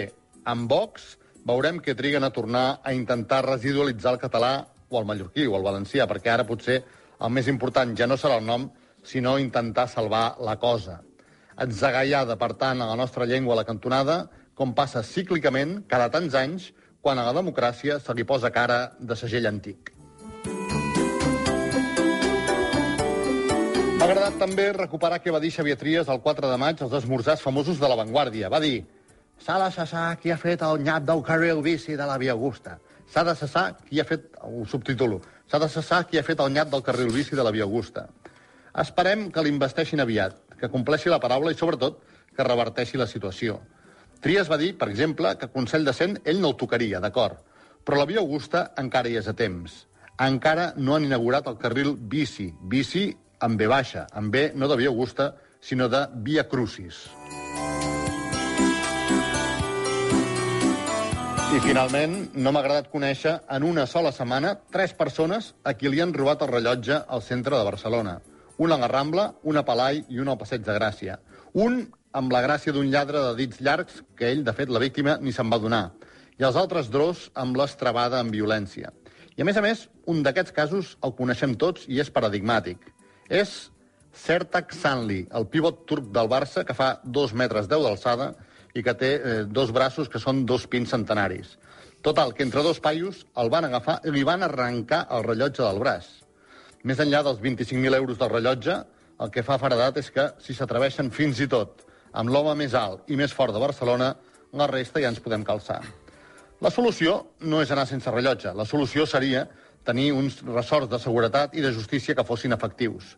amb 0.49 0.71
Vox, 0.71 1.13
veurem 1.45 1.81
que 1.83 1.93
triguen 1.99 2.23
a 2.23 2.31
tornar 2.33 2.79
a 2.81 2.93
intentar 2.95 3.43
residualitzar 3.45 4.15
el 4.15 4.21
català 4.23 4.53
o 4.89 4.99
el 4.99 5.05
mallorquí 5.05 5.45
o 5.45 5.57
el 5.59 5.67
valencià, 5.67 6.07
perquè 6.09 6.31
ara 6.33 6.47
potser 6.47 6.79
el 7.19 7.31
més 7.35 7.47
important 7.51 7.93
ja 7.97 8.07
no 8.07 8.17
serà 8.17 8.39
el 8.39 8.47
nom, 8.47 8.69
sinó 9.03 9.37
intentar 9.37 9.89
salvar 9.91 10.37
la 10.39 10.55
cosa. 10.57 11.01
Atzagaiada, 11.55 12.37
per 12.39 12.53
tant, 12.57 12.81
a 12.81 12.87
la 12.89 12.95
nostra 12.97 13.25
llengua 13.29 13.53
a 13.53 13.61
la 13.61 13.67
cantonada, 13.67 14.27
com 14.53 14.73
passa 14.73 15.03
cíclicament 15.03 15.83
cada 15.89 16.09
tants 16.13 16.33
anys 16.37 16.71
quan 17.01 17.19
a 17.19 17.25
la 17.27 17.33
democràcia 17.35 17.99
se 17.99 18.13
li 18.15 18.23
posa 18.23 18.51
cara 18.53 18.93
de 18.99 19.15
segell 19.19 19.49
antic. 19.49 19.91
M'ha 24.03 24.09
agradat 24.09 24.39
també 24.39 24.65
recuperar 24.75 25.21
què 25.23 25.31
va 25.31 25.39
dir 25.39 25.53
Xavier 25.55 25.77
Trias 25.79 26.09
el 26.11 26.19
4 26.23 26.49
de 26.51 26.57
maig 26.59 26.81
als 26.83 26.95
esmorzars 26.99 27.41
famosos 27.41 27.79
de 27.79 27.87
La 27.87 27.95
Vanguardia. 27.95 28.49
Va 28.51 28.59
dir 28.59 28.83
s'ha 29.43 29.59
de 29.61 29.69
cessar 29.75 30.07
qui 30.19 30.31
ha 30.31 30.37
fet 30.39 30.61
el 30.67 30.81
nyap 30.83 31.05
del 31.07 31.23
carril 31.23 31.61
bici 31.63 31.95
de 31.99 32.07
la 32.07 32.17
Via 32.17 32.33
Augusta. 32.35 32.77
S'ha 33.13 33.23
de 33.23 33.35
cessar 33.35 33.63
qui 33.87 33.99
ha 33.99 34.05
fet, 34.07 34.29
ho 34.41 34.65
subtitulo, 34.65 35.21
s'ha 35.47 35.59
de 35.59 35.69
cessar 35.69 36.03
qui 36.07 36.19
ha 36.19 36.23
fet 36.23 36.39
el 36.39 36.51
nyap 36.51 36.71
del 36.71 36.83
carril 36.83 37.11
bici 37.13 37.35
de 37.35 37.43
la 37.43 37.51
Via 37.51 37.63
Augusta. 37.63 38.07
Esperem 38.83 39.27
que 39.31 39.43
l'investeixin 39.45 40.01
aviat, 40.01 40.35
que 40.63 40.71
compleixi 40.71 41.11
la 41.11 41.19
paraula 41.19 41.51
i, 41.51 41.59
sobretot, 41.59 41.97
que 42.31 42.43
reverteixi 42.47 42.95
la 42.95 43.09
situació. 43.11 43.57
Trias 44.23 44.47
va 44.47 44.55
dir, 44.61 44.77
per 44.79 44.87
exemple, 44.87 45.33
que 45.35 45.51
Consell 45.51 45.83
de 45.83 45.91
Cent 45.91 46.15
ell 46.23 46.39
no 46.39 46.53
el 46.53 46.59
tocaria, 46.61 47.01
d'acord, 47.03 47.41
però 47.83 47.99
la 47.99 48.07
Via 48.07 48.23
Augusta 48.23 48.69
encara 48.79 49.11
hi 49.11 49.19
és 49.19 49.27
a 49.27 49.35
temps. 49.35 49.81
Encara 50.23 50.71
no 50.77 50.95
han 50.95 51.09
inaugurat 51.09 51.51
el 51.51 51.59
carril 51.59 51.97
bici, 51.97 52.47
bici 52.63 53.09
amb 53.43 53.59
B 53.59 53.67
baixa, 53.67 54.07
amb 54.15 54.31
B 54.31 54.53
no 54.55 54.71
de 54.71 54.79
Via 54.79 54.93
Augusta, 54.93 55.33
sinó 55.59 55.89
de 55.91 56.05
Via 56.23 56.47
Crucis. 56.47 57.03
I 61.53 61.59
finalment, 61.61 62.21
no 62.39 62.55
m'ha 62.55 62.63
agradat 62.63 62.87
conèixer 62.89 63.41
en 63.51 63.67
una 63.67 63.83
sola 63.85 64.15
setmana 64.15 64.55
tres 64.71 64.95
persones 64.95 65.51
a 65.67 65.75
qui 65.75 65.91
li 65.91 65.99
han 66.01 66.15
robat 66.15 66.41
el 66.47 66.55
rellotge 66.55 67.03
al 67.03 67.21
centre 67.21 67.59
de 67.59 67.67
Barcelona. 67.67 68.21
Una 68.57 68.75
a 68.75 68.77
la 68.77 68.87
Rambla, 68.87 69.33
una 69.43 69.63
a 69.63 69.65
Palai 69.65 70.03
i 70.09 70.19
una 70.21 70.35
al 70.35 70.37
Passeig 70.37 70.61
de 70.61 70.75
Gràcia. 70.77 71.17
Un 71.53 71.87
amb 72.13 72.31
la 72.31 72.43
gràcia 72.45 72.73
d'un 72.73 72.91
lladre 72.93 73.21
de 73.23 73.33
dits 73.39 73.61
llargs, 73.65 74.03
que 74.15 74.29
ell, 74.29 74.43
de 74.45 74.53
fet, 74.53 74.69
la 74.69 74.81
víctima, 74.81 75.17
ni 75.21 75.33
se'n 75.33 75.49
va 75.49 75.57
donar. 75.57 75.87
I 76.37 76.45
els 76.45 76.57
altres 76.59 76.91
dos 76.93 77.29
amb 77.33 77.57
l'estrabada 77.57 78.19
en 78.21 78.29
violència. 78.33 78.93
I, 79.33 79.41
a 79.41 79.45
més 79.45 79.57
a 79.57 79.63
més, 79.65 79.87
un 80.05 80.21
d'aquests 80.21 80.53
casos 80.53 80.95
el 81.01 81.15
coneixem 81.17 81.57
tots 81.57 81.87
i 81.89 81.97
és 82.03 82.13
paradigmàtic. 82.13 82.85
És 83.29 83.71
Sertak 84.13 84.75
Sanli, 84.77 85.23
el 85.33 85.47
pivot 85.49 85.87
turc 85.89 86.11
del 86.13 86.29
Barça, 86.29 86.61
que 86.63 86.77
fa 86.77 86.99
dos 87.03 87.33
metres 87.33 87.69
deu 87.69 87.81
d'alçada 87.81 88.35
i 88.77 88.83
que 88.85 88.93
té 88.93 89.13
eh, 89.15 89.37
dos 89.49 89.73
braços 89.73 90.09
que 90.09 90.21
són 90.21 90.45
dos 90.45 90.67
pins 90.69 90.93
centenaris. 90.93 91.57
Total, 92.05 92.33
que 92.37 92.45
entre 92.45 92.61
dos 92.61 92.81
paios 92.83 93.25
el 93.41 93.49
van 93.49 93.65
agafar 93.65 94.01
i 94.05 94.13
li 94.13 94.25
van 94.27 94.45
arrencar 94.45 95.07
el 95.17 95.25
rellotge 95.25 95.63
del 95.63 95.81
braç. 95.81 96.22
Més 96.83 96.99
enllà 96.99 97.21
dels 97.23 97.39
25.000 97.39 97.95
euros 97.95 98.17
del 98.19 98.31
rellotge, 98.31 98.73
el 99.23 99.29
que 99.31 99.43
fa 99.47 99.55
faredat 99.61 99.97
és 100.01 100.09
que 100.11 100.25
si 100.43 100.55
s'atreveixen 100.55 101.11
fins 101.15 101.39
i 101.39 101.47
tot 101.47 101.85
amb 102.19 102.31
l'home 102.33 102.57
més 102.59 102.75
alt 102.75 103.07
i 103.07 103.15
més 103.15 103.31
fort 103.31 103.55
de 103.55 103.61
Barcelona, 103.63 104.09
la 104.51 104.67
resta 104.67 104.99
ja 104.99 105.07
ens 105.13 105.21
podem 105.23 105.45
calçar. 105.47 105.79
La 106.59 106.71
solució 106.71 107.15
no 107.47 107.61
és 107.63 107.71
anar 107.71 107.87
sense 107.87 108.11
rellotge. 108.11 108.51
La 108.55 108.67
solució 108.67 109.07
seria 109.07 109.47
tenir 109.87 110.11
uns 110.15 110.41
ressorts 110.43 110.91
de 110.91 110.99
seguretat 110.99 111.55
i 111.55 111.63
de 111.63 111.71
justícia 111.71 112.15
que 112.15 112.27
fossin 112.27 112.55
efectius. 112.55 113.15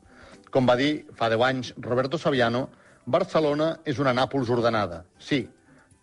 Com 0.54 0.70
va 0.70 0.78
dir 0.78 1.06
fa 1.18 1.30
10 1.34 1.50
anys 1.50 1.74
Roberto 1.78 2.22
Saviano, 2.22 2.68
Barcelona 3.06 3.76
és 3.86 3.98
una 4.02 4.14
Nàpols 4.14 4.50
ordenada, 4.54 5.04
sí, 5.18 5.44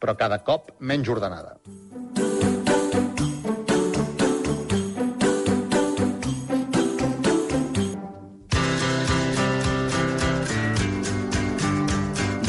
però 0.03 0.19
cada 0.19 0.43
cop 0.43 0.75
menys 0.79 1.11
ordenada. 1.15 1.57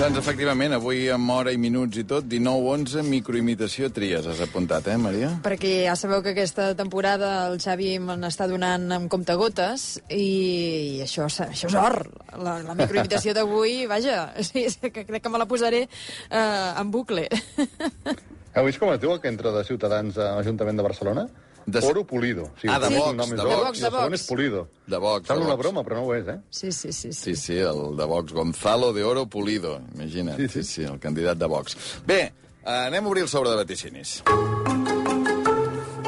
Doncs 0.04 0.18
efectivament, 0.20 0.74
avui 0.76 1.06
amb 1.16 1.32
hora 1.32 1.52
i 1.56 1.58
minuts 1.64 1.96
i 1.96 2.02
tot, 2.04 2.26
19-11, 2.28 3.06
microimitació 3.08 3.88
tries. 3.96 4.26
Has 4.28 4.42
apuntat, 4.44 4.90
eh, 4.92 4.98
Maria? 5.00 5.30
Perquè 5.46 5.86
ja 5.86 5.94
sabeu 5.96 6.20
que 6.26 6.34
aquesta 6.34 6.66
temporada 6.76 7.30
el 7.48 7.56
Xavi 7.64 7.94
me 8.04 8.18
n'està 8.20 8.50
donant 8.52 8.84
amb 8.98 9.08
comptagotes 9.08 10.02
i, 10.12 10.98
i 10.98 11.00
això, 11.06 11.30
això 11.32 11.70
és 11.72 11.78
or. 11.80 11.96
La, 12.36 12.58
la 12.68 12.76
microimitació 12.76 13.32
d'avui, 13.38 13.86
vaja, 13.88 14.26
sí, 14.50 14.66
que 14.84 15.06
crec 15.08 15.24
que 15.24 15.32
me 15.32 15.40
la 15.40 15.48
posaré 15.48 15.86
eh, 15.88 16.44
en 16.84 16.92
bucle. 16.92 17.30
Heu 18.60 18.68
vist 18.68 18.84
com 18.84 18.92
es 18.92 19.00
diu 19.00 19.16
el 19.16 19.24
que 19.24 19.32
entra 19.32 19.56
de 19.56 19.64
Ciutadans 19.64 20.20
a 20.20 20.34
l'Ajuntament 20.36 20.84
de 20.84 20.90
Barcelona? 20.92 21.30
De... 21.66 21.80
Oro 21.80 22.04
Pulido. 22.06 22.50
Sí, 22.62 22.68
ah, 22.68 22.80
de 22.80 22.90
Vox, 22.96 23.16
nom 23.16 23.32
és 23.32 23.40
de 23.40 23.44
Vox, 23.44 23.80
de 23.80 23.90
Vox. 23.90 24.14
és 24.14 24.28
Pulido. 24.28 24.68
De 24.88 24.98
Vox. 24.98 25.28
Sembla 25.28 25.46
de 25.46 25.52
una 25.52 25.60
broma, 25.60 25.84
però 25.84 26.02
no 26.02 26.06
ho 26.08 26.16
és, 26.16 26.28
eh? 26.28 26.40
Sí, 26.50 26.72
sí, 26.72 26.92
sí. 26.92 27.14
Sí, 27.14 27.36
sí, 27.36 27.58
el 27.58 27.96
de 27.98 28.06
Vox. 28.06 28.34
Gonzalo 28.34 28.92
de 28.94 29.04
Oro 29.04 29.26
Pulido. 29.28 29.80
Imagina't. 29.96 30.40
Sí, 30.40 30.48
sí, 30.48 30.64
sí 30.64 30.84
el 30.84 31.00
candidat 31.00 31.38
de 31.38 31.48
Vox. 31.48 31.78
Bé, 32.06 32.22
eh, 32.66 32.70
anem 32.88 33.06
a 33.06 33.08
obrir 33.08 33.24
el 33.24 33.30
sobre 33.30 33.50
de 33.50 33.56
vaticinis. 33.56 34.22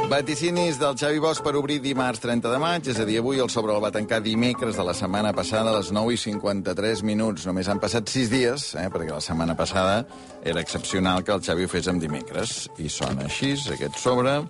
Vaticinis 0.05 0.77
del 0.77 0.93
Xavi 0.93 1.17
Bosch 1.17 1.41
per 1.41 1.55
obrir 1.57 1.79
dimarts 1.81 2.21
30 2.21 2.51
de 2.51 2.57
maig, 2.61 2.85
és 2.91 2.99
a 3.01 3.05
dir, 3.07 3.17
avui 3.19 3.39
el 3.41 3.49
sobre 3.49 3.73
el 3.73 3.81
va 3.81 3.89
tancar 3.91 4.19
dimecres 4.21 4.77
de 4.77 4.83
la 4.85 4.93
setmana 4.93 5.31
passada 5.33 5.71
a 5.71 5.79
les 5.79 5.89
9 5.91 6.13
i 6.13 6.19
53 6.21 7.01
minuts. 7.03 7.47
Només 7.49 7.67
han 7.67 7.81
passat 7.81 8.07
6 8.13 8.29
dies, 8.29 8.67
eh, 8.77 8.85
perquè 8.93 9.09
la 9.15 9.23
setmana 9.23 9.55
passada 9.57 10.05
era 10.43 10.61
excepcional 10.61 11.23
que 11.23 11.33
el 11.33 11.41
Xavi 11.41 11.65
ho 11.65 11.71
fes 11.71 11.89
amb 11.89 12.03
dimecres. 12.03 12.69
I 12.77 12.87
sona 12.87 13.25
així, 13.25 13.55
aquest 13.73 13.97
sobre. 13.97 14.43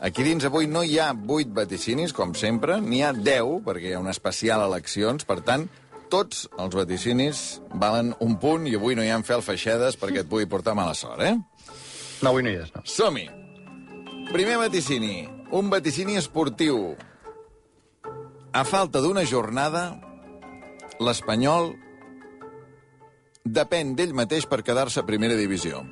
Aquí 0.00 0.24
dins 0.26 0.44
avui 0.44 0.66
no 0.66 0.82
hi 0.82 0.98
ha 0.98 1.12
8 1.14 1.54
vaticinis, 1.54 2.12
com 2.12 2.34
sempre, 2.34 2.80
n'hi 2.82 3.02
ha 3.04 3.12
10, 3.14 3.60
perquè 3.64 3.92
hi 3.92 3.94
ha 3.94 4.02
un 4.02 4.10
especial 4.10 4.64
eleccions, 4.66 5.24
per 5.28 5.38
tant, 5.46 5.68
tots 6.10 6.44
els 6.60 6.74
vaticinis 6.74 7.44
valen 7.80 8.12
un 8.22 8.36
punt 8.42 8.66
i 8.68 8.74
avui 8.78 8.98
no 8.98 9.04
hi 9.04 9.10
ha 9.10 9.20
fel 9.26 9.42
feixedes 9.42 9.96
perquè 9.98 10.22
et 10.22 10.30
pugui 10.30 10.46
portar 10.50 10.74
mala 10.76 10.94
sort, 10.98 11.22
eh? 11.22 11.34
No, 12.22 12.30
avui 12.30 12.44
no 12.44 12.52
hi 12.52 12.60
és, 12.62 12.70
no. 12.74 12.82
Som-hi! 12.84 13.28
Primer 14.32 14.58
vaticini, 14.60 15.28
un 15.52 15.70
vaticini 15.70 16.16
esportiu. 16.18 16.94
A 18.54 18.62
falta 18.64 19.02
d'una 19.02 19.24
jornada, 19.28 19.88
l'Espanyol 21.02 21.74
depèn 23.44 23.94
d'ell 23.98 24.14
mateix 24.16 24.46
per 24.48 24.62
quedar-se 24.64 25.02
a 25.02 25.06
primera 25.08 25.36
divisió. 25.36 25.82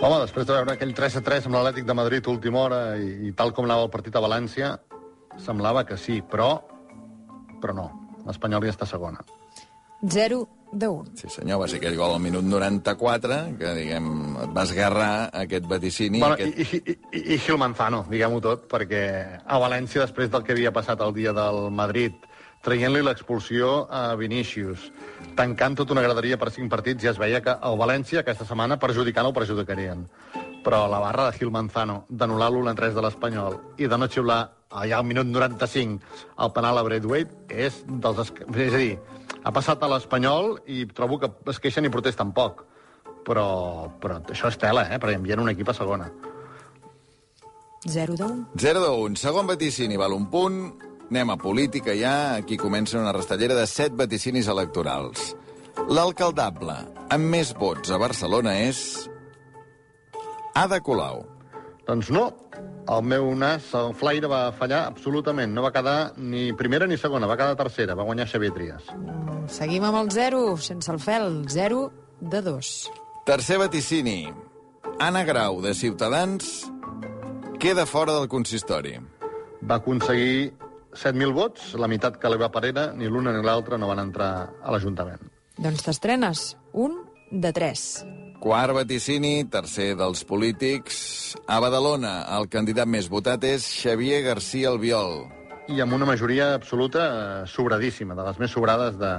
Home, 0.00 0.16
després 0.22 0.46
de 0.48 0.54
veure 0.56 0.72
aquell 0.72 0.94
3 0.96 1.18
a 1.18 1.20
3 1.20 1.46
amb 1.46 1.58
l'Atlètic 1.58 1.84
de 1.84 1.94
Madrid 1.98 2.24
a 2.24 2.32
última 2.32 2.62
hora 2.62 2.78
i, 2.96 3.08
i 3.28 3.32
tal 3.36 3.50
com 3.52 3.66
anava 3.66 3.84
el 3.84 3.90
partit 3.92 4.14
a 4.16 4.22
València, 4.24 4.70
semblava 5.44 5.82
que 5.84 5.98
sí, 6.00 6.22
però, 6.24 6.54
però 7.60 7.74
no. 7.76 7.84
L'Espanyol 8.24 8.64
ja 8.64 8.72
està 8.72 8.88
segona. 8.88 9.20
0 10.00 10.38
de 10.72 10.88
1. 10.88 11.12
Sí, 11.20 11.28
senyor, 11.34 11.60
va 11.60 11.68
ser 11.68 11.82
aquell 11.82 11.98
gol 11.98 12.14
al 12.14 12.24
minut 12.24 12.48
94, 12.48 13.38
que, 13.60 13.74
diguem, 13.76 14.08
et 14.46 14.56
va 14.56 14.64
esgarrar 14.64 15.10
aquest 15.42 15.68
vaticini. 15.68 16.24
Bueno, 16.24 16.38
aquest... 16.38 16.56
i, 16.56 16.80
i, 16.80 16.96
i, 17.20 17.22
i 17.34 17.40
Gil 17.44 17.60
Manzano, 17.60 18.00
diguem-ho 18.08 18.40
tot, 18.48 18.64
perquè 18.72 19.04
a 19.44 19.60
València, 19.60 20.06
després 20.06 20.32
del 20.32 20.48
que 20.48 20.56
havia 20.56 20.72
passat 20.72 21.04
el 21.04 21.12
dia 21.18 21.36
del 21.36 21.66
Madrid, 21.76 22.16
traient-li 22.64 23.02
l'expulsió 23.02 23.86
a 23.88 24.14
Vinícius, 24.20 24.90
tancant 25.36 25.78
tota 25.78 25.94
una 25.96 26.04
graderia 26.04 26.38
per 26.40 26.50
cinc 26.52 26.70
partits, 26.72 27.02
ja 27.04 27.14
es 27.14 27.20
veia 27.20 27.40
que 27.44 27.54
el 27.56 27.78
València 27.80 28.20
aquesta 28.20 28.46
setmana 28.48 28.78
perjudicant 28.80 29.30
o 29.30 29.34
perjudicarien. 29.36 30.06
Però 30.64 30.84
la 30.92 31.00
barra 31.00 31.30
de 31.30 31.38
Gil 31.38 31.52
Manzano, 31.54 32.02
d'anul·lar 32.08 32.50
l'1-3 32.52 32.96
de 32.96 33.04
l'Espanyol 33.04 33.56
i 33.80 33.88
de 33.88 33.98
no 33.98 34.08
xiular 34.12 34.40
allà 34.70 34.98
al 35.00 35.06
minut 35.08 35.26
95 35.26 36.26
el 36.44 36.52
penal 36.56 36.78
a 36.78 36.84
Braithwaite, 36.84 37.46
és 37.48 37.80
dels... 37.88 38.20
Es... 38.26 38.34
És 38.52 38.74
a 38.76 38.82
dir, 38.82 38.98
ha 39.42 39.52
passat 39.56 39.80
a 39.82 39.88
l'Espanyol 39.88 40.58
i 40.68 40.84
trobo 40.92 41.18
que 41.22 41.32
es 41.50 41.62
queixen 41.62 41.88
i 41.88 41.92
protesten 41.92 42.34
poc. 42.36 42.66
Però, 43.24 43.88
però 44.00 44.20
això 44.32 44.48
és 44.48 44.60
tela, 44.60 44.86
eh? 44.88 44.98
Perquè 45.00 45.16
envien 45.18 45.40
un 45.40 45.50
equip 45.52 45.68
a 45.72 45.76
segona. 45.76 46.08
0 47.88 48.16
de 48.16 48.24
1. 48.24 48.46
0 48.60 48.80
de 48.84 48.92
1. 49.08 49.16
Segon 49.16 49.48
vaticini, 49.48 49.96
val 50.00 50.12
un 50.12 50.28
punt. 50.32 50.60
Anem 51.10 51.32
a 51.32 51.36
política 51.36 51.90
ja. 51.98 52.36
Aquí 52.38 52.56
comença 52.56 53.00
una 53.00 53.12
rastellera 53.12 53.56
de 53.58 53.66
7 53.66 53.96
vaticinis 53.98 54.46
electorals. 54.48 55.32
L'alcaldable 55.90 56.76
amb 57.10 57.32
més 57.32 57.50
vots 57.58 57.90
a 57.90 57.98
Barcelona 57.98 58.54
és... 58.62 59.08
Ada 60.54 60.78
Colau. 60.86 61.24
Doncs 61.86 62.12
no. 62.14 62.28
El 62.90 63.02
meu 63.06 63.28
nas, 63.38 63.66
el 63.74 63.92
flaire, 63.98 64.30
va 64.30 64.52
fallar 64.54 64.84
absolutament. 64.86 65.50
No 65.54 65.62
va 65.66 65.72
quedar 65.74 66.12
ni 66.18 66.50
primera 66.58 66.86
ni 66.86 66.98
segona, 66.98 67.26
va 67.26 67.36
quedar 67.38 67.58
tercera. 67.58 67.98
Va 67.98 68.06
guanyar 68.06 68.28
Xavier 68.30 68.54
Trias. 68.54 68.86
Seguim 69.50 69.86
amb 69.86 69.98
el 70.04 70.10
0, 70.14 70.44
sense 70.62 70.90
el 70.94 71.02
fel. 71.02 71.42
0 71.50 71.82
de 72.20 72.42
2. 72.46 72.72
Tercer 73.26 73.58
vaticini. 73.58 74.30
Anna 75.02 75.24
Grau, 75.26 75.60
de 75.62 75.74
Ciutadans, 75.74 76.70
queda 77.58 77.86
fora 77.86 78.14
del 78.18 78.28
consistori. 78.28 78.98
Va 79.66 79.78
aconseguir 79.80 80.52
7.000 80.94 81.34
vots, 81.34 81.74
la 81.78 81.88
meitat 81.90 82.16
que 82.20 82.30
li 82.30 82.38
va 82.40 82.50
Parera, 82.52 82.90
ni 82.96 83.08
l'una 83.08 83.34
ni 83.34 83.44
l'altra 83.44 83.78
no 83.78 83.90
van 83.90 84.02
entrar 84.02 84.30
a 84.62 84.74
l'Ajuntament. 84.74 85.22
Doncs 85.60 85.84
t'estrenes. 85.86 86.44
1 86.72 86.96
de 87.30 87.52
3. 87.52 87.84
Quart 88.40 88.72
vaticini, 88.72 89.44
tercer 89.52 89.92
dels 89.98 90.24
polítics. 90.24 91.36
A 91.46 91.60
Badalona, 91.60 92.22
el 92.38 92.48
candidat 92.48 92.88
més 92.88 93.10
votat 93.12 93.44
és 93.44 93.66
Xavier 93.82 94.22
García 94.24 94.70
Albiol. 94.72 95.26
I 95.70 95.82
amb 95.84 95.94
una 95.94 96.08
majoria 96.08 96.54
absoluta 96.56 97.04
eh, 97.04 97.44
sobradíssima, 97.46 98.16
de 98.18 98.24
les 98.26 98.40
més 98.40 98.50
sobrades 98.56 98.96
de, 98.98 99.12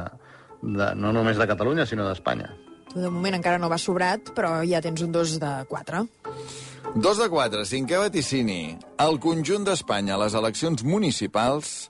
de, 0.64 0.90
no 0.98 1.14
només 1.16 1.38
de 1.38 1.48
Catalunya, 1.48 1.86
sinó 1.86 2.08
d'Espanya. 2.10 2.50
Tu 2.92 3.00
de 3.00 3.14
moment 3.14 3.38
encara 3.38 3.62
no 3.62 3.70
vas 3.72 3.86
sobrat, 3.88 4.34
però 4.36 4.58
ja 4.68 4.82
tens 4.84 5.06
un 5.06 5.14
2 5.16 5.38
de 5.40 5.54
4. 5.70 6.02
Dos 6.92 7.16
de 7.22 7.30
quatre, 7.32 7.62
cinquè 7.64 7.96
vaticini. 7.96 8.76
Al 9.00 9.16
conjunt 9.24 9.64
d'Espanya, 9.64 10.18
a 10.18 10.20
les 10.26 10.34
eleccions 10.36 10.84
municipals, 10.84 11.88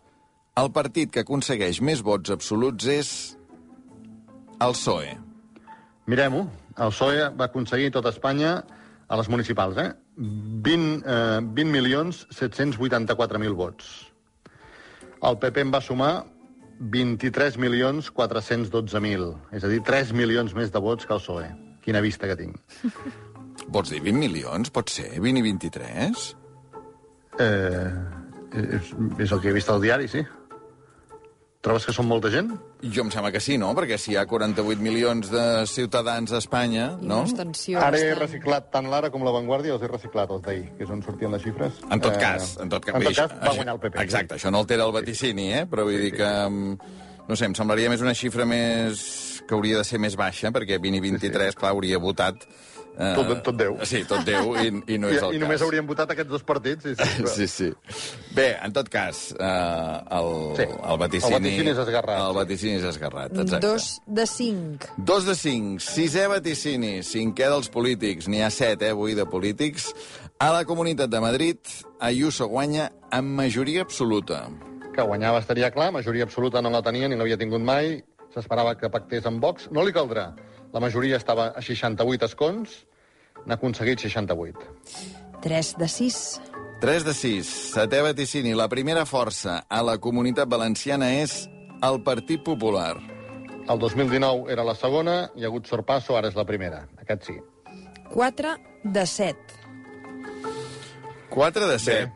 el 0.62 0.70
partit 0.76 1.10
que 1.10 1.24
aconsegueix 1.26 1.80
més 1.82 2.04
vots 2.06 2.30
absoluts 2.30 2.86
és 2.86 3.34
el 4.62 4.78
PSOE. 4.78 5.18
Mirem-ho. 6.06 6.46
El 6.78 6.94
PSOE 6.94 7.34
va 7.34 7.50
aconseguir 7.50 7.90
tot 7.96 8.06
Espanya 8.12 8.62
a 8.62 9.18
les 9.18 9.26
municipals, 9.34 9.74
eh? 9.82 9.90
20, 10.70 11.02
eh, 11.02 11.42
20 11.50 11.74
milions 11.74 12.30
784.000 12.38 13.58
vots. 13.58 14.14
El 15.18 15.42
PP 15.42 15.66
en 15.66 15.74
va 15.74 15.82
sumar 15.82 16.30
23.412.000. 16.78 19.34
És 19.50 19.66
a 19.66 19.68
dir, 19.74 19.82
3 19.82 20.14
milions 20.14 20.54
més 20.54 20.70
de 20.70 20.78
vots 20.78 21.10
que 21.10 21.18
el 21.18 21.26
PSOE. 21.26 21.50
Quina 21.82 22.06
vista 22.06 22.30
que 22.30 22.38
tinc. 22.38 22.62
Vols 23.68 23.90
dir 23.94 24.02
20 24.02 24.18
milions? 24.20 24.72
Pot 24.74 24.90
ser? 24.90 25.10
20 25.22 25.40
i 25.40 25.46
23? 25.46 26.28
Eh, 27.40 27.90
és, 28.58 28.94
és 29.26 29.32
el 29.32 29.42
que 29.42 29.50
he 29.52 29.56
vist 29.56 29.70
al 29.72 29.82
diari, 29.84 30.08
sí. 30.12 30.24
Trobes 31.62 31.84
que 31.86 31.94
són 31.94 32.08
molta 32.10 32.32
gent? 32.34 32.48
Jo 32.82 33.04
em 33.06 33.12
sembla 33.14 33.30
que 33.30 33.40
sí, 33.40 33.54
no? 33.62 33.68
Perquè 33.78 34.00
si 34.02 34.16
hi 34.16 34.18
ha 34.18 34.24
48 34.26 34.82
milions 34.82 35.30
de 35.30 35.44
ciutadans 35.70 36.32
a 36.34 36.40
Espanya, 36.42 36.88
no? 36.98 37.20
Ara 37.78 38.00
he 38.02 38.16
reciclat 38.18 38.72
tant 38.74 38.90
l'Ara 38.90 39.12
com 39.14 39.22
la 39.22 39.34
Vanguardia, 39.36 39.76
els 39.76 39.86
he 39.86 39.90
reciclat, 39.92 40.34
els 40.34 40.42
d'ahir, 40.42 40.64
que 40.80 40.88
és 40.88 40.90
on 40.90 41.04
sortien 41.06 41.30
les 41.32 41.46
xifres. 41.46 41.78
En 41.94 42.02
tot 42.02 42.18
cas, 42.18 42.56
en 42.58 42.72
tot 42.74 42.82
cas, 42.88 42.98
en 42.98 43.06
tot 43.06 43.20
cas 43.20 43.36
va 43.46 43.54
guanyar 43.60 43.76
el 43.78 43.84
PP. 43.84 44.02
Exacte, 44.02 44.40
això 44.40 44.50
no 44.50 44.64
altera 44.66 44.90
el 44.90 44.96
vaticini, 44.98 45.52
eh? 45.60 45.64
Però 45.70 45.86
vull 45.86 46.02
dir 46.02 46.12
que... 46.18 46.32
mm, 46.50 46.98
No 47.30 47.36
sé, 47.38 47.46
em 47.46 47.54
semblaria 47.56 47.88
més 47.94 48.02
una 48.02 48.16
xifra 48.18 48.44
més... 48.50 49.06
que 49.48 49.54
hauria 49.56 49.78
de 49.78 49.86
ser 49.86 50.00
més 50.02 50.18
baixa, 50.18 50.50
perquè 50.52 50.80
20 50.82 50.98
i 50.98 51.02
23, 51.12 51.56
clar, 51.56 51.76
hauria 51.78 52.02
votat... 52.02 52.42
Eh, 53.00 53.14
Tot, 53.16 53.30
tot 53.44 53.56
Déu. 53.56 53.78
Sí, 53.88 54.02
tot 54.06 54.26
Déu, 54.28 54.52
i, 54.60 54.68
i 54.94 54.98
no 55.00 55.08
és 55.10 55.22
el 55.24 55.32
I, 55.32 55.38
I 55.38 55.40
cas. 55.40 55.46
només 55.46 55.62
haurien 55.64 55.86
votat 55.88 56.12
aquests 56.12 56.30
dos 56.30 56.44
partits. 56.44 56.84
Sí, 56.84 56.96
sí, 56.96 57.26
Sí, 57.36 57.48
sí. 57.48 57.70
Bé, 58.36 58.50
en 58.62 58.74
tot 58.76 58.90
cas, 58.92 59.32
eh, 59.40 60.18
el, 60.18 60.32
Sí. 60.60 60.66
el 60.68 60.98
vaticini... 61.00 61.34
El 61.34 61.40
vaticini 61.42 61.72
és 61.72 61.82
esgarrat. 61.86 62.20
El 62.28 62.36
vaticini 62.36 62.74
és 62.82 62.88
esgarrat, 62.92 63.32
exacte. 63.46 63.62
Dos 63.66 63.88
de 64.06 64.26
cinc. 64.28 64.86
Dos 64.98 65.26
de 65.26 65.36
cinc. 65.40 65.80
Sisè 65.82 66.28
vaticini. 66.30 66.98
Cinquè 67.08 67.48
dels 67.50 67.72
polítics. 67.74 68.28
N'hi 68.28 68.44
ha 68.44 68.52
set, 68.52 68.84
eh, 68.84 68.92
avui, 68.92 69.16
de 69.18 69.26
polítics. 69.26 69.94
A 70.42 70.52
la 70.52 70.66
Comunitat 70.66 71.10
de 71.10 71.20
Madrid, 71.24 71.58
Ayuso 72.02 72.48
guanya 72.50 72.90
amb 73.14 73.36
majoria 73.40 73.82
absoluta. 73.88 74.48
Que 74.96 75.04
guanyava 75.08 75.40
estaria 75.40 75.70
clar, 75.72 75.92
majoria 75.96 76.26
absoluta 76.28 76.62
no 76.62 76.70
la 76.74 76.82
tenia 76.84 77.08
ni 77.08 77.16
l'havia 77.16 77.38
tingut 77.40 77.62
mai. 77.62 78.02
S'esperava 78.34 78.76
que 78.80 78.90
pactés 78.90 79.26
amb 79.28 79.40
Vox. 79.44 79.70
No 79.72 79.84
li 79.86 79.94
caldrà. 79.96 80.32
La 80.72 80.80
majoria 80.80 81.18
estava 81.20 81.52
a 81.52 81.62
68 81.62 82.30
escons, 82.30 82.76
n'ha 83.46 83.58
aconseguit 83.58 84.00
68. 84.00 84.68
Tres 85.44 85.74
de 85.78 85.88
sis. 85.92 86.40
3 86.82 87.06
de 87.06 87.14
6. 87.14 87.50
Setè 87.76 88.02
vaticini. 88.02 88.54
La 88.58 88.70
primera 88.72 89.04
força 89.06 89.62
a 89.70 89.82
la 89.86 89.98
Comunitat 90.02 90.50
Valenciana 90.50 91.12
és 91.20 91.44
el 91.86 92.00
Partit 92.06 92.42
Popular. 92.46 92.96
El 93.70 93.80
2019 93.82 94.50
era 94.54 94.66
la 94.66 94.74
segona, 94.76 95.16
hi 95.36 95.46
ha 95.46 95.52
hagut 95.52 95.70
sorpasso, 95.70 96.16
ara 96.18 96.32
és 96.32 96.38
la 96.40 96.46
primera. 96.48 96.86
Aquest 97.04 97.28
sí. 97.30 97.36
Quatre 98.10 98.56
de 98.84 99.06
set. 99.06 99.58
4 101.32 101.68
de 101.68 101.78
7. 101.80 102.12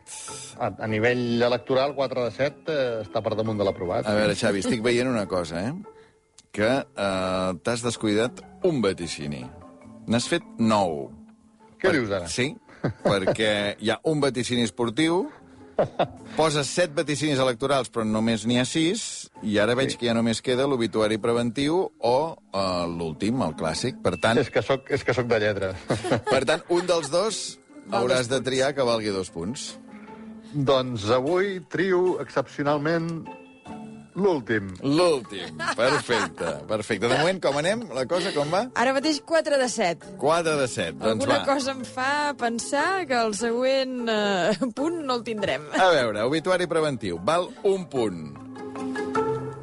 A, 0.60 0.70
a 0.84 0.88
nivell 0.88 1.42
electoral, 1.42 1.94
4 1.96 2.24
de 2.26 2.32
7 2.34 2.72
eh, 2.72 2.80
està 3.04 3.22
per 3.24 3.36
damunt 3.36 3.60
de 3.60 3.64
l'aprovat. 3.64 4.08
A 4.08 4.16
veure, 4.16 4.36
Xavi, 4.36 4.64
estic 4.64 4.82
veient 4.84 5.08
una 5.08 5.24
cosa, 5.28 5.62
eh? 5.70 5.95
Que 6.56 6.72
eh, 6.80 7.50
t'has 7.62 7.82
descuidat 7.84 8.40
un 8.64 8.80
vaticini. 8.84 9.44
N'has 10.08 10.28
fet 10.30 10.44
nou. 10.56 11.10
Què 11.82 11.92
dius 11.92 12.12
ara? 12.16 12.30
Sí, 12.32 12.54
perquè 13.04 13.50
hi 13.82 13.92
ha 13.92 13.98
un 14.08 14.22
vaticini 14.22 14.64
esportiu, 14.64 15.26
poses 16.36 16.70
set 16.72 16.94
vaticinis 16.96 17.40
electorals, 17.42 17.90
però 17.92 18.06
només 18.08 18.46
n'hi 18.48 18.56
ha 18.60 18.64
sis, 18.68 19.28
i 19.44 19.58
ara 19.60 19.76
veig 19.76 19.98
que 19.98 20.08
ja 20.08 20.16
només 20.16 20.40
queda 20.44 20.66
l'obituari 20.68 21.18
preventiu 21.20 21.82
o 21.84 22.16
uh, 22.32 22.86
l'últim, 22.88 23.42
el 23.44 23.56
clàssic. 23.58 24.00
Per 24.02 24.16
tant, 24.22 24.40
És 24.40 24.50
que 24.52 24.64
soc, 24.64 24.88
és 24.88 25.04
que 25.04 25.14
soc 25.16 25.28
de 25.28 25.40
lletres. 25.42 25.88
per 26.32 26.44
tant, 26.48 26.64
un 26.72 26.88
dels 26.88 27.12
dos 27.12 27.42
hauràs 27.92 28.30
de 28.32 28.40
triar 28.42 28.72
que 28.74 28.86
valgui 28.86 29.12
dos 29.14 29.30
punts. 29.30 29.74
doncs 30.56 31.10
avui 31.12 31.58
trio 31.68 32.16
excepcionalment 32.22 33.26
l'últim. 34.16 34.70
L'últim. 34.82 35.58
Perfecte, 35.76 36.52
perfecte. 36.68 37.06
De 37.08 37.18
moment, 37.18 37.40
com 37.44 37.58
anem? 37.60 37.82
La 37.94 38.06
cosa 38.08 38.32
com 38.34 38.48
va? 38.50 38.64
Ara 38.74 38.94
mateix 38.96 39.20
4 39.24 39.58
de 39.60 39.68
7. 39.68 40.14
4 40.18 40.56
de 40.62 40.66
7. 40.68 40.96
Doncs 40.98 41.12
Alguna 41.26 41.38
va. 41.38 41.44
cosa 41.46 41.74
em 41.76 41.84
fa 41.84 42.32
pensar 42.40 43.06
que 43.06 43.14
el 43.20 43.34
següent 43.36 44.08
eh, 44.08 44.56
punt 44.74 45.02
no 45.04 45.18
el 45.20 45.22
tindrem. 45.26 45.68
A 45.76 45.90
veure, 45.92 46.24
obituari 46.26 46.66
preventiu. 46.66 47.20
Val 47.22 47.48
un 47.62 47.86
punt. 47.92 48.24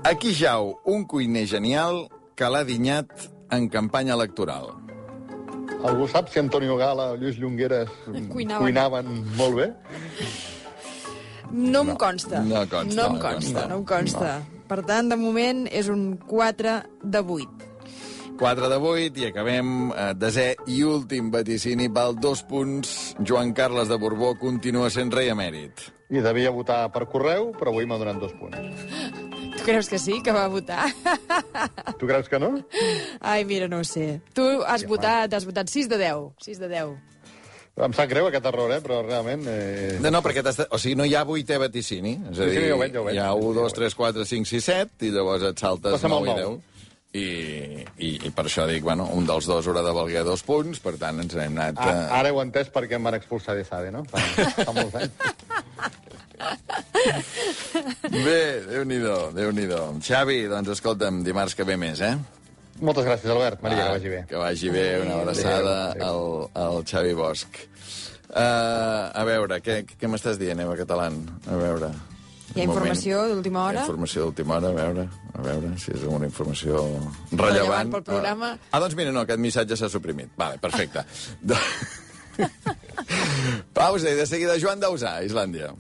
Aquí 0.04 0.34
jau 0.36 0.78
un 0.86 1.06
cuiner 1.08 1.46
genial 1.48 2.06
que 2.36 2.50
l'ha 2.50 2.64
dinyat 2.68 3.08
en 3.56 3.70
campanya 3.72 4.14
electoral. 4.18 4.72
Algú 5.84 6.08
sap 6.08 6.30
si 6.32 6.40
Antonio 6.40 6.78
Gala 6.80 7.10
o 7.12 7.16
Lluís 7.20 7.36
Llongueres 7.42 7.90
Cuinaven. 8.32 8.62
cuinaven 8.62 9.10
molt 9.36 9.56
bé? 9.58 9.66
No 11.54 11.84
em 11.86 11.96
consta. 11.96 12.42
no 12.42 12.64
consta, 12.68 12.96
No 12.96 13.08
em 13.08 13.14
no 13.14 13.20
consta, 13.22 13.68
no 13.70 13.78
em 13.78 13.86
consta. 13.86 14.32
Per 14.68 14.80
tant, 14.88 15.10
de 15.12 15.18
moment 15.20 15.68
és 15.70 15.88
un 15.92 16.16
4 16.18 16.80
de 17.04 17.22
8. 17.22 17.70
4 18.40 18.70
de 18.72 18.78
8 18.82 19.22
i 19.22 19.28
acabem 19.30 19.92
eh, 19.94 20.08
desè 20.18 20.48
i 20.68 20.80
últim 20.84 21.30
vaticini. 21.32 21.88
Val 21.94 22.16
dos 22.18 22.42
punts. 22.50 23.14
Joan 23.22 23.54
Carles 23.54 23.92
de 23.92 23.98
Borbó 24.02 24.34
continua 24.42 24.90
sent 24.90 25.14
rei 25.14 25.30
emèrit. 25.30 25.86
I 26.10 26.22
devia 26.26 26.50
votar 26.54 26.88
per 26.94 27.06
correu, 27.10 27.52
però 27.58 27.72
avui 27.72 27.86
m'ha 27.86 28.00
donat 28.02 28.18
dos 28.22 28.34
punts. 28.38 28.58
Tu 29.54 29.64
creus 29.64 29.88
que 29.90 30.00
sí, 30.02 30.20
que 30.26 30.34
va 30.34 30.48
votar? 30.50 30.90
Tu 32.00 32.08
creus 32.10 32.28
que 32.30 32.40
no? 32.42 32.56
Ai, 33.22 33.46
mira, 33.46 33.70
no 33.70 33.80
ho 33.80 33.88
sé. 33.88 34.22
Tu 34.34 34.44
has 34.66 34.84
votat, 34.90 35.34
has 35.34 35.46
votat 35.46 35.70
6 35.70 35.90
de 35.94 36.02
10. 36.02 36.32
6 36.42 36.60
de 36.66 36.70
10. 36.74 37.13
Em 37.74 37.94
sap 37.98 38.06
greu 38.06 38.28
aquest 38.30 38.46
error, 38.46 38.70
eh? 38.76 38.82
però 38.86 39.00
realment... 39.02 39.48
Eh... 39.50 39.96
No, 40.04 40.12
no, 40.14 40.20
perquè 40.22 40.44
o 40.46 40.78
sigui, 40.78 40.94
no 41.00 41.08
hi 41.10 41.16
ha 41.18 41.24
vuitè 41.26 41.58
vaticini. 41.58 42.12
És 42.30 42.38
a 42.38 42.46
Sí, 42.46 42.52
sí, 42.52 42.60
dir, 42.60 42.68
ja 42.70 42.76
ho 42.76 42.82
veig, 42.84 42.94
ja 42.94 43.02
ho 43.02 43.08
veig. 43.08 43.16
hi 43.18 43.24
ha 43.24 43.32
1, 43.34 43.56
2, 43.58 43.74
3, 43.80 43.96
4, 43.98 44.26
5, 44.30 44.50
6, 44.52 44.68
7, 44.68 45.08
i 45.08 45.10
llavors 45.16 45.48
et 45.50 45.64
saltes 45.64 45.96
Passem 45.98 46.14
al 46.14 46.28
9 46.28 46.36
i 46.36 46.44
nou. 46.44 46.60
10. 46.60 46.70
I, 47.14 47.24
i, 47.98 48.12
I 48.26 48.32
per 48.34 48.46
això 48.50 48.68
dic, 48.70 48.86
bueno, 48.86 49.08
un 49.18 49.26
dels 49.30 49.46
dos 49.50 49.68
haurà 49.70 49.84
de 49.86 49.94
valer 49.94 50.24
dos 50.26 50.42
punts, 50.46 50.80
per 50.82 50.96
tant 51.02 51.22
ens 51.22 51.34
n'hem 51.38 51.58
anat... 51.58 51.82
A, 51.82 51.90
eh, 51.90 52.06
ara 52.20 52.32
heu 52.34 52.40
entès 52.42 52.70
per 52.74 52.86
què 52.90 52.98
em 52.98 53.10
van 53.10 53.18
expulsar 53.18 53.58
de 53.58 53.66
Sade, 53.66 53.92
no? 53.94 54.02
Fa, 54.10 54.22
fa 54.58 54.74
molts 54.74 54.98
anys. 55.02 55.14
Bé, 58.14 58.40
Déu-n'hi-do, 58.70 59.18
déu 59.38 59.54
nhi 59.54 59.66
déu 59.70 59.94
Xavi, 60.04 60.40
doncs 60.52 60.74
escolta'm, 60.74 61.22
dimarts 61.26 61.58
que 61.58 61.66
ve 61.70 61.78
més, 61.78 62.02
eh? 62.06 62.16
Moltes 62.82 63.06
gràcies, 63.06 63.30
Albert. 63.30 63.62
Maria, 63.64 63.84
Va, 63.84 63.84
que 63.86 63.98
vagi 63.98 64.10
bé. 64.10 64.22
Que 64.30 64.40
vagi 64.42 64.72
bé, 64.74 64.88
una 65.04 65.20
abraçada 65.22 65.76
Adéu, 65.92 66.08
al, 66.54 66.64
al 66.64 66.86
Xavi 66.90 67.14
Bosch. 67.18 67.62
Uh, 68.34 69.14
a 69.14 69.24
veure, 69.30 69.60
què, 69.62 69.84
què 69.86 70.10
m'estàs 70.10 70.40
dient, 70.42 70.64
Eva 70.66 70.76
Catalán? 70.80 71.22
A 71.46 71.60
veure... 71.60 71.92
Hi 72.54 72.62
ha 72.62 72.66
informació 72.68 73.24
d'última 73.32 73.62
Hi 73.62 73.64
ha 73.64 73.70
hora? 73.70 73.84
Informació 73.88 74.28
d'última 74.28 74.60
hora, 74.60 74.70
a 74.70 74.76
veure, 74.78 75.06
a 75.34 75.42
veure 75.42 75.72
si 75.82 75.90
és 75.96 76.04
una 76.06 76.28
informació 76.30 76.84
Rellevant 76.84 77.40
rellevant. 77.42 77.94
pel 77.96 78.04
programa. 78.10 78.52
Ah, 78.70 78.82
doncs 78.84 78.98
mira, 79.00 79.14
no, 79.16 79.24
aquest 79.26 79.42
missatge 79.42 79.78
s'ha 79.80 79.90
suprimit. 79.90 80.36
Vale, 80.38 80.60
perfecte. 80.62 81.02
Pausa 83.78 84.10
i 84.10 84.18
de 84.18 84.26
seguida 84.30 84.58
Joan 84.62 84.82
Dausà, 84.82 85.18
Islàndia. 85.26 85.74